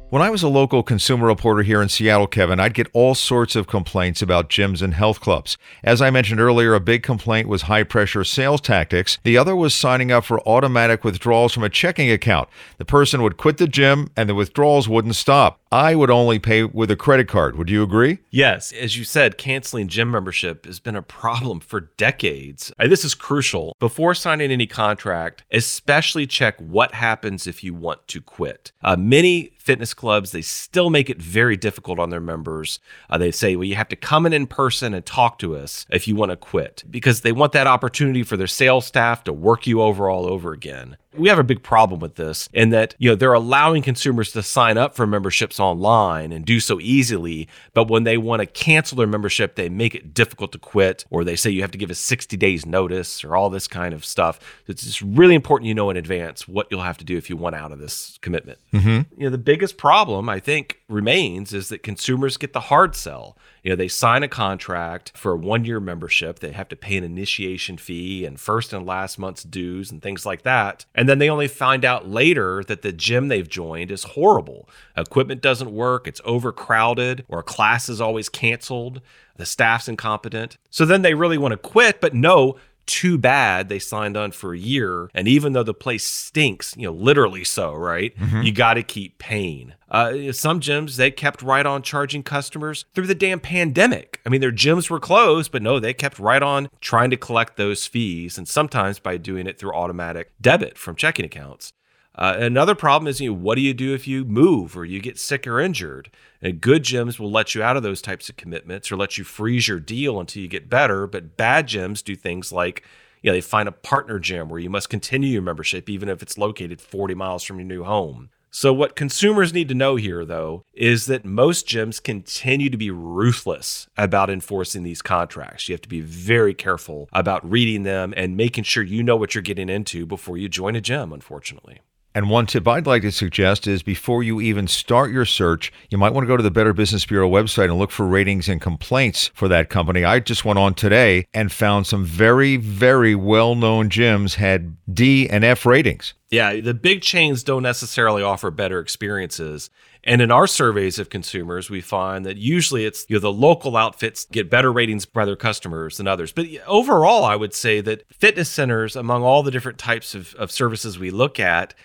When 0.10 0.22
I 0.22 0.30
was 0.30 0.42
a 0.42 0.48
local 0.48 0.84
consumer 0.84 1.28
reporter 1.28 1.64
here 1.64 1.82
in 1.82 1.90
Seattle, 1.90 2.28
Kevin, 2.28 2.62
I'd 2.62 2.74
get 2.74 2.88
all 2.94 3.14
sorts 3.14 3.58
of 3.58 3.68
complaints 3.68 4.22
about 4.22 4.50
gyms 4.50 4.82
and 4.82 4.94
health 4.94 5.20
clubs. 5.20 5.58
As 5.84 6.02
I 6.02 6.12
mentioned 6.12 6.40
earlier, 6.40 6.74
a 6.74 6.80
big 6.80 7.04
complaint 7.04 7.50
was 7.50 7.64
high 7.64 7.84
pressure 7.84 8.24
sales 8.24 8.62
tactics. 8.62 9.18
The 9.24 9.38
other 9.38 9.54
was 9.54 9.76
signing 9.76 10.10
up 10.10 10.24
for 10.24 10.40
automatic 10.48 11.04
withdrawals 11.04 11.54
from 11.54 11.64
a 11.64 11.70
checking 11.70 12.10
account. 12.10 12.48
The 12.78 12.86
person 12.86 13.22
would 13.22 13.36
quit 13.36 13.58
the 13.58 13.68
gym 13.68 14.10
and 14.16 14.30
the 14.30 14.36
withdrawals 14.36 14.88
wouldn't 14.88 15.18
stop. 15.18 15.60
I 15.74 15.94
would 15.94 16.10
only 16.10 16.40
pay 16.40 16.64
with 16.64 16.90
a 16.90 16.96
credit 16.96 17.28
card. 17.28 17.58
Would 17.58 17.70
you 17.70 17.84
agree? 17.84 18.20
Yes. 18.32 18.72
As 18.72 18.98
you 18.98 19.04
said, 19.04 19.38
canceling 19.38 19.90
gym 19.90 20.10
membership 20.10 20.66
has 20.66 20.80
been 20.80 20.96
a 20.96 21.02
problem 21.02 21.60
for 21.60 21.82
decades. 21.82 22.72
This 22.80 23.04
is 23.04 23.14
crucial. 23.14 23.76
Before 23.78 24.16
signing 24.16 24.52
any 24.52 24.68
contract, 24.68 25.44
especially 25.52 26.26
check 26.26 26.58
what 26.62 26.94
happens 26.94 27.46
if 27.46 27.62
you 27.62 27.74
want 27.74 28.08
to 28.08 28.22
quit. 28.22 28.72
Uh, 28.82 28.96
many 28.96 29.52
fitness 29.68 29.94
clubs, 29.94 30.32
they 30.32 30.42
still 30.42 30.90
make 30.90 31.10
it 31.10 31.22
very 31.22 31.58
difficult 31.58 32.00
on 32.00 32.10
their 32.10 32.22
members. 32.22 32.80
Uh, 33.10 33.18
they 33.18 33.32
say, 33.32 33.58
well, 33.58 33.66
you 33.66 33.76
have 33.76 33.90
to 33.90 33.98
come 33.98 34.26
in 34.26 34.32
in 34.32 34.48
person 34.48 34.94
and 34.94 35.06
talk 35.06 35.38
to 35.40 35.58
us 35.58 35.86
if 35.90 36.08
you 36.08 36.16
want 36.16 36.32
to 36.32 36.38
quit 36.38 36.86
because 36.90 37.20
they 37.20 37.34
want 37.34 37.52
that 37.52 37.68
opportunity 37.68 38.24
for 38.24 38.38
their 38.38 38.48
sales 38.48 38.86
staff 38.86 39.26
to 39.26 39.34
work 39.34 39.68
you 39.68 39.82
over 39.82 40.10
all 40.10 40.26
over 40.26 40.54
again 40.54 40.96
we 41.18 41.30
have 41.30 41.40
a 41.40 41.44
big 41.44 41.64
problem 41.64 42.00
with 42.00 42.16
this 42.16 42.50
in 42.54 42.70
that 42.70 42.96
you 42.98 43.10
know 43.10 43.16
they're 43.16 43.34
allowing 43.34 43.82
consumers 43.82 44.32
to 44.32 44.44
sign 44.44 44.78
up 44.78 44.96
for 44.96 45.08
memberships 45.08 45.60
online 45.60 46.32
and 46.32 46.46
do 46.46 46.60
so 46.60 46.80
easily 46.80 47.48
but 47.74 47.90
when 47.90 48.04
they 48.04 48.18
want 48.18 48.40
to 48.40 48.46
cancel 48.46 48.98
their 48.98 49.08
membership 49.08 49.56
they 49.56 49.70
make 49.70 49.96
it 49.96 50.14
difficult 50.14 50.52
to 50.52 50.58
quit 50.60 51.06
or 51.10 51.24
they 51.24 51.36
say 51.36 51.50
you 51.50 51.62
have 51.62 51.72
to 51.72 51.78
give 51.78 51.90
a 51.90 51.96
60 51.96 52.38
days 52.38 52.66
notice 52.66 53.24
or 53.24 53.36
all 53.36 53.50
this 53.50 53.68
kind 53.68 53.94
of 53.94 54.06
stuff. 54.06 54.40
It's 54.68 54.84
just 54.84 55.02
really 55.02 55.36
important 55.36 55.68
you 55.68 55.74
know 55.74 55.90
in 55.90 55.98
advance 55.98 56.48
what 56.48 56.68
you'll 56.70 56.82
have 56.82 56.98
to 56.98 57.06
do 57.06 57.18
if 57.18 57.30
you 57.30 57.38
want 57.38 57.56
out 57.56 57.72
of 57.72 57.80
this 57.80 58.18
commitment. 58.22 58.60
Mm-hmm. 58.74 59.22
you 59.22 59.24
know 59.26 59.30
the 59.30 59.38
biggest 59.38 59.78
problem 59.78 60.30
i 60.30 60.40
think 60.40 60.82
remains 60.88 61.54
is 61.54 61.70
that 61.70 61.84
consumers 61.84 62.38
get 62.38 62.54
the 62.54 62.60
hard 62.60 62.96
sell 62.96 63.38
you 63.68 63.74
know, 63.74 63.76
they 63.76 63.90
sign 63.90 64.24
a 64.24 64.30
contract 64.30 65.12
for 65.14 65.34
a 65.34 65.36
one 65.36 65.66
year 65.66 65.82
membership. 65.82 66.40
They 66.40 66.54
have 66.54 66.70
to 66.70 66.78
pay 66.78 66.96
an 66.96 67.04
initiation 67.04 67.78
fee 67.78 68.24
and 68.24 68.40
first 68.40 68.72
and 68.72 68.86
last 68.86 69.20
month's 69.20 69.44
dues 69.44 69.92
and 69.92 70.02
things 70.02 70.26
like 70.26 70.44
that. 70.44 70.86
And 70.96 71.10
then 71.10 71.20
they 71.20 71.30
only 71.30 71.50
find 71.50 71.84
out 71.84 72.08
later 72.08 72.64
that 72.64 72.82
the 72.82 72.94
gym 72.94 73.28
they've 73.28 73.50
joined 73.50 73.92
is 73.92 74.04
horrible. 74.04 74.70
Equipment 74.96 75.42
doesn't 75.42 75.74
work, 75.74 76.08
it's 76.08 76.22
overcrowded, 76.24 77.26
or 77.28 77.44
class 77.44 77.90
is 77.90 78.00
always 78.00 78.30
canceled, 78.30 79.02
the 79.36 79.46
staff's 79.46 79.90
incompetent. 79.90 80.58
So 80.70 80.86
then 80.86 81.02
they 81.02 81.14
really 81.14 81.38
want 81.38 81.52
to 81.52 81.58
quit, 81.58 82.00
but 82.00 82.14
no, 82.14 82.56
too 82.88 83.18
bad 83.18 83.70
they 83.70 83.80
signed 83.80 84.18
on 84.18 84.32
for 84.32 84.54
a 84.54 84.58
year. 84.58 85.10
And 85.14 85.28
even 85.28 85.54
though 85.54 85.64
the 85.64 85.74
place 85.74 86.06
stinks, 86.06 86.74
you 86.76 86.88
know, 86.88 86.94
literally 86.94 87.44
so, 87.44 87.74
right? 87.74 88.18
Mm-hmm. 88.18 88.42
You 88.42 88.52
got 88.52 88.76
to 88.76 88.84
keep 88.84 89.20
paying. 89.20 89.74
Uh, 89.90 90.32
some 90.32 90.60
gyms, 90.60 90.96
they 90.96 91.12
kept 91.12 91.42
right 91.42 91.66
on 91.66 91.82
charging 91.82 92.24
customers 92.24 92.86
through 92.94 93.08
the 93.08 93.16
damn 93.16 93.40
pandemic. 93.40 94.20
I 94.26 94.30
mean, 94.30 94.42
their 94.42 94.52
gyms 94.52 94.90
were 94.90 95.00
closed, 95.00 95.52
but 95.52 95.62
no, 95.62 95.80
they 95.80 95.94
kept 95.94 96.20
right 96.20 96.42
on 96.42 96.70
trying 96.82 97.10
to 97.12 97.18
collect 97.18 97.58
those 97.58 97.86
fees. 97.86 98.38
And 98.38 98.48
sometimes 98.48 99.00
by 99.00 99.18
doing 99.18 99.48
it 99.48 99.60
through 99.60 99.74
automatic 99.74 100.32
debit 100.42 100.78
from 100.78 100.96
checking 100.96 101.26
accounts. 101.26 101.74
Uh, 102.18 102.36
another 102.40 102.74
problem 102.74 103.08
is, 103.08 103.22
you 103.22 103.30
know, 103.30 103.38
what 103.38 103.56
do 103.56 103.62
you 103.62 103.74
do 103.74 103.94
if 103.94 104.08
you 104.08 104.26
move 104.26 104.76
or 104.76 104.84
you 104.84 105.00
get 105.00 105.20
sick 105.20 105.46
or 105.46 105.60
injured? 105.60 106.10
And 106.42 106.60
good 106.60 106.84
gyms 106.84 107.20
will 107.20 107.32
let 107.32 107.54
you 107.54 107.62
out 107.62 107.78
of 107.78 107.84
those 107.84 108.02
types 108.02 108.28
of 108.28 108.38
commitments 108.38 108.92
or 108.92 108.98
let 108.98 109.18
you 109.18 109.24
freeze 109.24 109.68
your 109.68 109.80
deal 109.80 110.20
until 110.20 110.42
you 110.42 110.48
get 110.48 110.70
better. 110.70 111.06
But 111.06 111.38
bad 111.38 111.68
gyms 111.68 112.04
do 112.04 112.16
things 112.16 112.52
like, 112.52 112.84
you 113.22 113.30
know, 113.30 113.36
they 113.36 113.42
find 113.42 113.70
a 113.70 113.74
partner 113.74 114.18
gym 114.18 114.50
where 114.50 114.60
you 114.60 114.70
must 114.70 114.90
continue 114.90 115.30
your 115.30 115.42
membership 115.44 115.90
even 115.90 116.10
if 116.10 116.24
it's 116.24 116.38
located 116.38 116.82
40 116.82 117.14
miles 117.14 117.44
from 117.44 117.60
your 117.60 117.68
new 117.68 117.84
home. 117.84 118.30
So, 118.50 118.74
what 118.74 118.96
consumers 118.96 119.54
need 119.54 119.68
to 119.68 119.76
know 119.76 119.98
here, 119.98 120.26
though, 120.26 120.64
is 120.74 121.06
that 121.08 121.26
most 121.26 121.68
gyms 121.68 122.02
continue 122.02 122.70
to 122.70 122.78
be 122.78 122.90
ruthless 122.90 123.88
about 123.98 124.30
enforcing 124.30 124.84
these 124.84 125.02
contracts. 125.02 125.68
You 125.68 125.74
have 125.74 125.82
to 125.82 125.90
be 125.90 126.00
very 126.00 126.54
careful 126.54 127.10
about 127.12 127.48
reading 127.48 127.84
them 127.84 128.14
and 128.16 128.38
making 128.38 128.64
sure 128.64 128.84
you 128.84 129.04
know 129.04 129.18
what 129.18 129.36
you're 129.36 129.42
getting 129.42 129.70
into 129.70 130.06
before 130.06 130.38
you 130.38 130.48
join 130.48 130.76
a 130.76 130.82
gym, 130.82 131.12
unfortunately. 131.12 131.82
And 132.18 132.32
one 132.32 132.48
tip 132.48 132.68
I'd 132.68 132.88
like 132.88 133.04
to 133.04 133.12
suggest 133.12 133.68
is 133.68 133.84
before 133.84 134.24
you 134.24 134.42
even 134.42 134.68
start 134.68 135.12
your 135.12 135.24
search, 135.24 135.72
you 135.92 136.00
might 136.00 136.14
want 136.14 136.24
to 136.24 136.28
go 136.28 136.36
to 136.36 136.42
the 136.42 136.50
Better 136.50 136.74
Business 136.74 137.06
Bureau 137.06 137.30
website 137.30 137.66
and 137.66 137.78
look 137.78 137.92
for 137.92 138.08
ratings 138.08 138.50
and 138.50 138.60
complaints 138.60 139.30
for 139.36 139.48
that 139.50 139.70
company. 139.70 140.04
I 140.04 140.20
just 140.20 140.44
went 140.44 140.58
on 140.58 140.74
today 140.74 141.28
and 141.32 141.52
found 141.52 141.86
some 141.86 142.04
very, 142.04 142.56
very 142.58 143.14
well 143.14 143.54
known 143.54 143.92
gyms 143.92 144.34
had 144.34 144.78
D 144.92 145.30
and 145.30 145.44
F 145.44 145.64
ratings. 145.64 146.16
Yeah, 146.32 146.60
the 146.60 146.74
big 146.74 147.04
chains 147.04 147.44
don't 147.44 147.62
necessarily 147.62 148.24
offer 148.24 148.50
better 148.50 148.80
experiences. 148.80 149.70
And 150.04 150.20
in 150.20 150.32
our 150.32 150.48
surveys 150.48 150.98
of 150.98 151.12
consumers, 151.12 151.70
we 151.70 151.82
find 151.82 152.26
that 152.26 152.38
usually 152.38 152.88
it's 152.88 153.06
you 153.10 153.18
know 153.18 153.20
the 153.20 153.32
local 153.32 153.78
outfits 153.78 154.26
get 154.26 154.50
better 154.50 154.74
ratings 154.74 155.06
by 155.06 155.26
their 155.26 155.36
customers 155.36 155.98
than 155.98 156.08
others. 156.08 156.32
But 156.32 156.48
overall, 156.66 157.26
I 157.26 157.36
would 157.36 157.54
say 157.54 157.80
that 157.82 158.12
fitness 158.12 158.50
centers, 158.50 158.96
among 158.96 159.22
all 159.22 159.44
the 159.44 159.52
different 159.52 159.78
types 159.78 160.16
of, 160.16 160.34
of 160.34 160.50
services 160.50 160.98
we 160.98 161.12
look 161.12 161.40
at, 161.40 161.76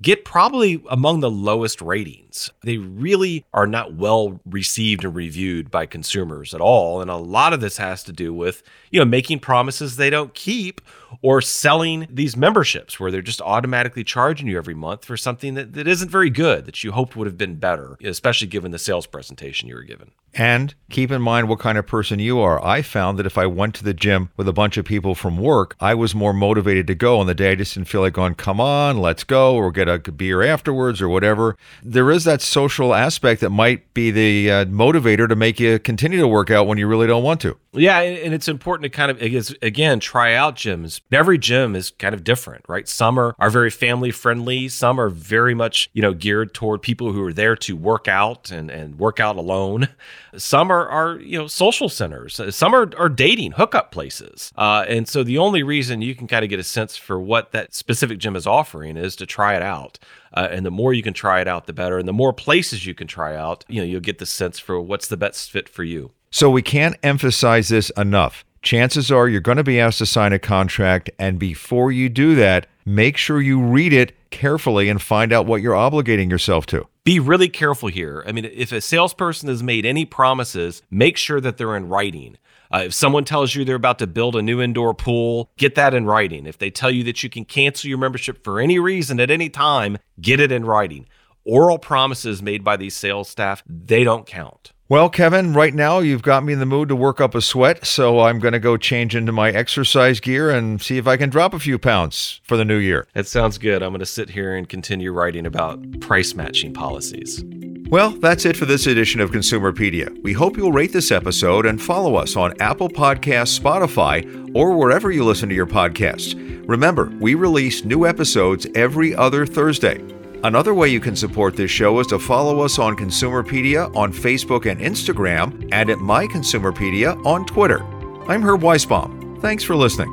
get 0.00 0.24
probably 0.24 0.82
among 0.90 1.20
the 1.20 1.30
lowest 1.30 1.80
ratings. 1.80 2.50
They 2.62 2.78
really 2.78 3.44
are 3.52 3.66
not 3.66 3.94
well 3.94 4.40
received 4.44 5.04
and 5.04 5.14
reviewed 5.14 5.70
by 5.70 5.86
consumers 5.86 6.54
at 6.54 6.60
all. 6.60 7.00
And 7.00 7.10
a 7.10 7.16
lot 7.16 7.52
of 7.52 7.60
this 7.60 7.76
has 7.76 8.02
to 8.04 8.12
do 8.12 8.32
with, 8.32 8.62
you 8.90 8.98
know, 8.98 9.04
making 9.04 9.40
promises 9.40 9.96
they 9.96 10.10
don't 10.10 10.34
keep 10.34 10.80
or 11.20 11.40
selling 11.40 12.06
these 12.10 12.36
memberships 12.36 12.98
where 12.98 13.10
they're 13.10 13.22
just 13.22 13.42
automatically 13.42 14.04
charging 14.04 14.46
you 14.46 14.56
every 14.56 14.74
month 14.74 15.04
for 15.04 15.16
something 15.16 15.54
that, 15.54 15.74
that 15.74 15.86
isn't 15.86 16.10
very 16.10 16.30
good 16.30 16.64
that 16.66 16.82
you 16.82 16.92
hoped 16.92 17.16
would 17.16 17.26
have 17.26 17.38
been 17.38 17.56
better, 17.56 17.96
especially 18.02 18.46
given 18.46 18.70
the 18.70 18.78
sales 18.78 19.06
presentation 19.06 19.68
you 19.68 19.74
were 19.74 19.82
given. 19.82 20.10
And 20.34 20.74
keep 20.88 21.10
in 21.10 21.20
mind 21.20 21.48
what 21.48 21.58
kind 21.58 21.76
of 21.76 21.86
person 21.86 22.18
you 22.18 22.40
are. 22.40 22.64
I 22.64 22.80
found 22.80 23.18
that 23.18 23.26
if 23.26 23.36
I 23.36 23.44
went 23.44 23.74
to 23.76 23.84
the 23.84 23.92
gym 23.92 24.30
with 24.36 24.48
a 24.48 24.52
bunch 24.52 24.78
of 24.78 24.86
people 24.86 25.14
from 25.14 25.36
work, 25.36 25.76
I 25.78 25.94
was 25.94 26.14
more 26.14 26.32
motivated 26.32 26.86
to 26.86 26.94
go. 26.94 27.18
On 27.18 27.26
the 27.26 27.34
day 27.34 27.52
I 27.52 27.54
just 27.54 27.74
didn't 27.74 27.88
feel 27.88 28.00
like 28.00 28.14
going, 28.14 28.34
come 28.36 28.58
on, 28.58 28.98
let's 28.98 29.24
go, 29.24 29.54
or 29.54 29.70
get 29.70 29.88
a 29.88 29.98
beer 29.98 30.42
afterwards 30.42 31.02
or 31.02 31.08
whatever. 31.10 31.56
There 31.82 32.10
is 32.10 32.24
that 32.24 32.40
social 32.40 32.94
aspect 32.94 33.42
that 33.42 33.50
might 33.50 33.92
be 33.92 34.10
the 34.10 34.50
uh, 34.50 34.64
motivator 34.66 35.28
to 35.28 35.36
make 35.36 35.60
you 35.60 35.78
continue 35.78 36.20
to 36.20 36.28
work 36.28 36.50
out 36.50 36.66
when 36.66 36.78
you 36.78 36.86
really 36.86 37.06
don't 37.06 37.22
want 37.22 37.40
to. 37.42 37.58
Yeah, 37.74 38.00
and 38.00 38.32
it's 38.32 38.48
important 38.48 38.84
to 38.84 38.96
kind 38.96 39.10
of 39.10 39.20
again 39.20 40.00
try 40.00 40.34
out 40.34 40.56
gyms. 40.56 41.01
Every 41.10 41.38
gym 41.38 41.76
is 41.76 41.90
kind 41.90 42.14
of 42.14 42.24
different, 42.24 42.64
right? 42.68 42.88
Some 42.88 43.18
are, 43.18 43.34
are 43.38 43.50
very 43.50 43.70
family 43.70 44.10
friendly. 44.10 44.68
Some 44.68 44.98
are 44.98 45.10
very 45.10 45.54
much 45.54 45.90
you 45.92 46.02
know 46.02 46.14
geared 46.14 46.54
toward 46.54 46.82
people 46.82 47.12
who 47.12 47.22
are 47.24 47.32
there 47.32 47.56
to 47.56 47.76
work 47.76 48.08
out 48.08 48.50
and 48.50 48.70
and 48.70 48.98
work 48.98 49.20
out 49.20 49.36
alone. 49.36 49.88
Some 50.36 50.70
are 50.70 50.88
are 50.88 51.18
you 51.18 51.38
know 51.38 51.46
social 51.46 51.88
centers. 51.90 52.40
Some 52.54 52.74
are 52.74 52.90
are 52.96 53.10
dating 53.10 53.52
hookup 53.52 53.90
places. 53.92 54.50
Uh, 54.56 54.84
and 54.88 55.06
so 55.06 55.22
the 55.22 55.38
only 55.38 55.62
reason 55.62 56.00
you 56.00 56.14
can 56.14 56.26
kind 56.26 56.42
of 56.42 56.48
get 56.48 56.58
a 56.58 56.64
sense 56.64 56.96
for 56.96 57.20
what 57.20 57.52
that 57.52 57.74
specific 57.74 58.18
gym 58.18 58.34
is 58.34 58.46
offering 58.46 58.96
is 58.96 59.14
to 59.16 59.26
try 59.26 59.54
it 59.54 59.62
out. 59.62 59.98
Uh, 60.34 60.48
and 60.50 60.64
the 60.64 60.70
more 60.70 60.94
you 60.94 61.02
can 61.02 61.12
try 61.12 61.40
it 61.40 61.48
out, 61.48 61.66
the 61.66 61.72
better. 61.72 61.98
And 61.98 62.08
the 62.08 62.12
more 62.12 62.32
places 62.32 62.86
you 62.86 62.94
can 62.94 63.06
try 63.06 63.36
out, 63.36 63.64
you 63.68 63.80
know, 63.80 63.86
you'll 63.86 64.00
get 64.00 64.18
the 64.18 64.26
sense 64.26 64.58
for 64.58 64.80
what's 64.80 65.08
the 65.08 65.16
best 65.16 65.50
fit 65.50 65.68
for 65.68 65.84
you. 65.84 66.12
So 66.30 66.48
we 66.48 66.62
can't 66.62 66.96
emphasize 67.02 67.68
this 67.68 67.90
enough. 67.90 68.44
Chances 68.62 69.10
are 69.10 69.28
you're 69.28 69.40
going 69.40 69.56
to 69.56 69.64
be 69.64 69.80
asked 69.80 69.98
to 69.98 70.06
sign 70.06 70.32
a 70.32 70.38
contract, 70.38 71.10
and 71.18 71.36
before 71.36 71.90
you 71.90 72.08
do 72.08 72.36
that, 72.36 72.68
make 72.86 73.16
sure 73.16 73.40
you 73.40 73.60
read 73.60 73.92
it 73.92 74.16
carefully 74.30 74.88
and 74.88 75.02
find 75.02 75.32
out 75.32 75.46
what 75.46 75.60
you're 75.60 75.74
obligating 75.74 76.30
yourself 76.30 76.64
to. 76.66 76.86
Be 77.02 77.18
really 77.18 77.48
careful 77.48 77.88
here. 77.88 78.22
I 78.24 78.30
mean, 78.30 78.44
if 78.44 78.70
a 78.70 78.80
salesperson 78.80 79.48
has 79.48 79.64
made 79.64 79.84
any 79.84 80.04
promises, 80.04 80.80
make 80.92 81.16
sure 81.16 81.40
that 81.40 81.56
they're 81.56 81.76
in 81.76 81.88
writing. 81.88 82.38
Uh, 82.72 82.84
if 82.86 82.94
someone 82.94 83.24
tells 83.24 83.52
you 83.52 83.64
they're 83.64 83.74
about 83.74 83.98
to 83.98 84.06
build 84.06 84.36
a 84.36 84.42
new 84.42 84.62
indoor 84.62 84.94
pool, 84.94 85.50
get 85.58 85.74
that 85.74 85.92
in 85.92 86.06
writing. 86.06 86.46
If 86.46 86.58
they 86.58 86.70
tell 86.70 86.90
you 86.90 87.02
that 87.02 87.24
you 87.24 87.28
can 87.28 87.44
cancel 87.44 87.88
your 87.88 87.98
membership 87.98 88.44
for 88.44 88.60
any 88.60 88.78
reason 88.78 89.18
at 89.18 89.30
any 89.30 89.50
time, 89.50 89.98
get 90.20 90.38
it 90.38 90.52
in 90.52 90.64
writing. 90.64 91.06
Oral 91.44 91.80
promises 91.80 92.40
made 92.40 92.62
by 92.62 92.76
these 92.76 92.94
sales 92.94 93.28
staff, 93.28 93.64
they 93.66 94.04
don't 94.04 94.24
count. 94.24 94.72
Well, 94.92 95.08
Kevin, 95.08 95.54
right 95.54 95.72
now 95.72 96.00
you've 96.00 96.20
got 96.20 96.44
me 96.44 96.52
in 96.52 96.58
the 96.58 96.66
mood 96.66 96.90
to 96.90 96.94
work 96.94 97.18
up 97.18 97.34
a 97.34 97.40
sweat, 97.40 97.86
so 97.86 98.20
I'm 98.20 98.38
going 98.38 98.52
to 98.52 98.60
go 98.60 98.76
change 98.76 99.16
into 99.16 99.32
my 99.32 99.48
exercise 99.48 100.20
gear 100.20 100.50
and 100.50 100.82
see 100.82 100.98
if 100.98 101.06
I 101.06 101.16
can 101.16 101.30
drop 101.30 101.54
a 101.54 101.58
few 101.58 101.78
pounds 101.78 102.42
for 102.44 102.58
the 102.58 102.64
new 102.66 102.76
year. 102.76 103.06
That 103.14 103.26
sounds 103.26 103.56
good. 103.56 103.82
I'm 103.82 103.92
going 103.92 104.00
to 104.00 104.04
sit 104.04 104.28
here 104.28 104.54
and 104.54 104.68
continue 104.68 105.10
writing 105.10 105.46
about 105.46 106.00
price 106.00 106.34
matching 106.34 106.74
policies. 106.74 107.42
Well, 107.88 108.10
that's 108.10 108.44
it 108.44 108.54
for 108.54 108.66
this 108.66 108.86
edition 108.86 109.22
of 109.22 109.30
Consumerpedia. 109.30 110.22
We 110.22 110.34
hope 110.34 110.58
you'll 110.58 110.72
rate 110.72 110.92
this 110.92 111.10
episode 111.10 111.64
and 111.64 111.80
follow 111.80 112.16
us 112.16 112.36
on 112.36 112.52
Apple 112.60 112.90
Podcasts, 112.90 113.58
Spotify, 113.58 114.52
or 114.54 114.76
wherever 114.76 115.10
you 115.10 115.24
listen 115.24 115.48
to 115.48 115.54
your 115.54 115.64
podcasts. 115.66 116.34
Remember, 116.68 117.10
we 117.18 117.34
release 117.34 117.82
new 117.82 118.04
episodes 118.04 118.66
every 118.74 119.14
other 119.14 119.46
Thursday. 119.46 120.04
Another 120.44 120.74
way 120.74 120.88
you 120.88 120.98
can 120.98 121.14
support 121.14 121.54
this 121.54 121.70
show 121.70 122.00
is 122.00 122.08
to 122.08 122.18
follow 122.18 122.62
us 122.62 122.80
on 122.80 122.96
Consumerpedia 122.96 123.94
on 123.94 124.12
Facebook 124.12 124.68
and 124.68 124.80
Instagram, 124.80 125.68
and 125.70 125.88
at 125.88 126.00
My 126.00 126.26
Consumerpedia 126.26 127.24
on 127.24 127.46
Twitter. 127.46 127.84
I'm 128.26 128.42
Herb 128.42 128.62
Weisbaum. 128.62 129.40
Thanks 129.40 129.62
for 129.62 129.76
listening. 129.76 130.08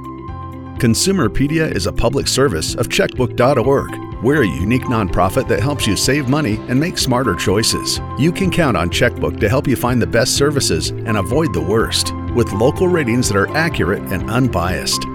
Consumerpedia 0.77 1.73
is 1.75 1.87
a 1.87 1.91
public 1.91 2.27
service 2.27 2.75
of 2.75 2.89
checkbook.org. 2.89 4.23
We're 4.23 4.43
a 4.43 4.47
unique 4.47 4.83
nonprofit 4.83 5.47
that 5.47 5.61
helps 5.61 5.87
you 5.87 5.95
save 5.97 6.29
money 6.29 6.57
and 6.67 6.79
make 6.79 6.99
smarter 6.99 7.35
choices. 7.35 7.99
You 8.19 8.31
can 8.31 8.51
count 8.51 8.77
on 8.77 8.91
Checkbook 8.91 9.39
to 9.39 9.49
help 9.49 9.67
you 9.67 9.75
find 9.75 9.99
the 9.99 10.07
best 10.07 10.37
services 10.37 10.89
and 10.89 11.17
avoid 11.17 11.53
the 11.53 11.61
worst, 11.61 12.13
with 12.35 12.51
local 12.51 12.87
ratings 12.87 13.29
that 13.29 13.37
are 13.37 13.49
accurate 13.57 14.03
and 14.11 14.29
unbiased. 14.29 15.05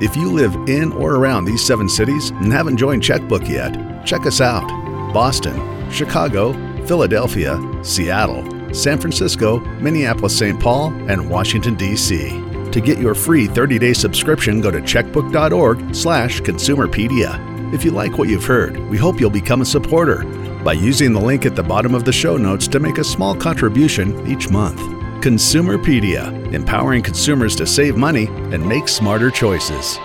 If 0.00 0.16
you 0.16 0.32
live 0.32 0.54
in 0.66 0.92
or 0.92 1.16
around 1.16 1.44
these 1.44 1.62
seven 1.62 1.86
cities 1.86 2.30
and 2.30 2.50
haven't 2.50 2.78
joined 2.78 3.02
Checkbook 3.02 3.46
yet, 3.46 3.76
check 4.06 4.24
us 4.24 4.40
out. 4.40 4.66
Boston, 5.12 5.90
Chicago, 5.90 6.54
Philadelphia, 6.86 7.60
Seattle, 7.82 8.42
San 8.72 8.98
Francisco, 8.98 9.60
Minneapolis, 9.78 10.38
St. 10.38 10.58
Paul, 10.58 10.88
and 11.10 11.28
Washington, 11.28 11.74
D.C. 11.74 12.30
To 12.70 12.80
get 12.80 12.98
your 12.98 13.14
free 13.14 13.46
30-day 13.46 13.92
subscription, 13.92 14.62
go 14.62 14.70
to 14.70 14.80
checkbook.org 14.80 15.94
slash 15.94 16.40
consumerpedia. 16.40 17.74
If 17.74 17.84
you 17.84 17.90
like 17.90 18.16
what 18.16 18.30
you've 18.30 18.46
heard, 18.46 18.78
we 18.88 18.96
hope 18.96 19.20
you'll 19.20 19.28
become 19.28 19.60
a 19.60 19.66
supporter 19.66 20.24
by 20.64 20.72
using 20.72 21.12
the 21.12 21.20
link 21.20 21.44
at 21.44 21.56
the 21.56 21.62
bottom 21.62 21.94
of 21.94 22.06
the 22.06 22.12
show 22.12 22.38
notes 22.38 22.66
to 22.68 22.80
make 22.80 22.96
a 22.96 23.04
small 23.04 23.34
contribution 23.34 24.26
each 24.26 24.48
month. 24.48 24.80
Consumerpedia, 25.20 26.32
empowering 26.54 27.02
consumers 27.02 27.54
to 27.56 27.66
save 27.66 27.94
money 27.94 28.26
and 28.52 28.66
make 28.66 28.88
smarter 28.88 29.30
choices. 29.30 29.98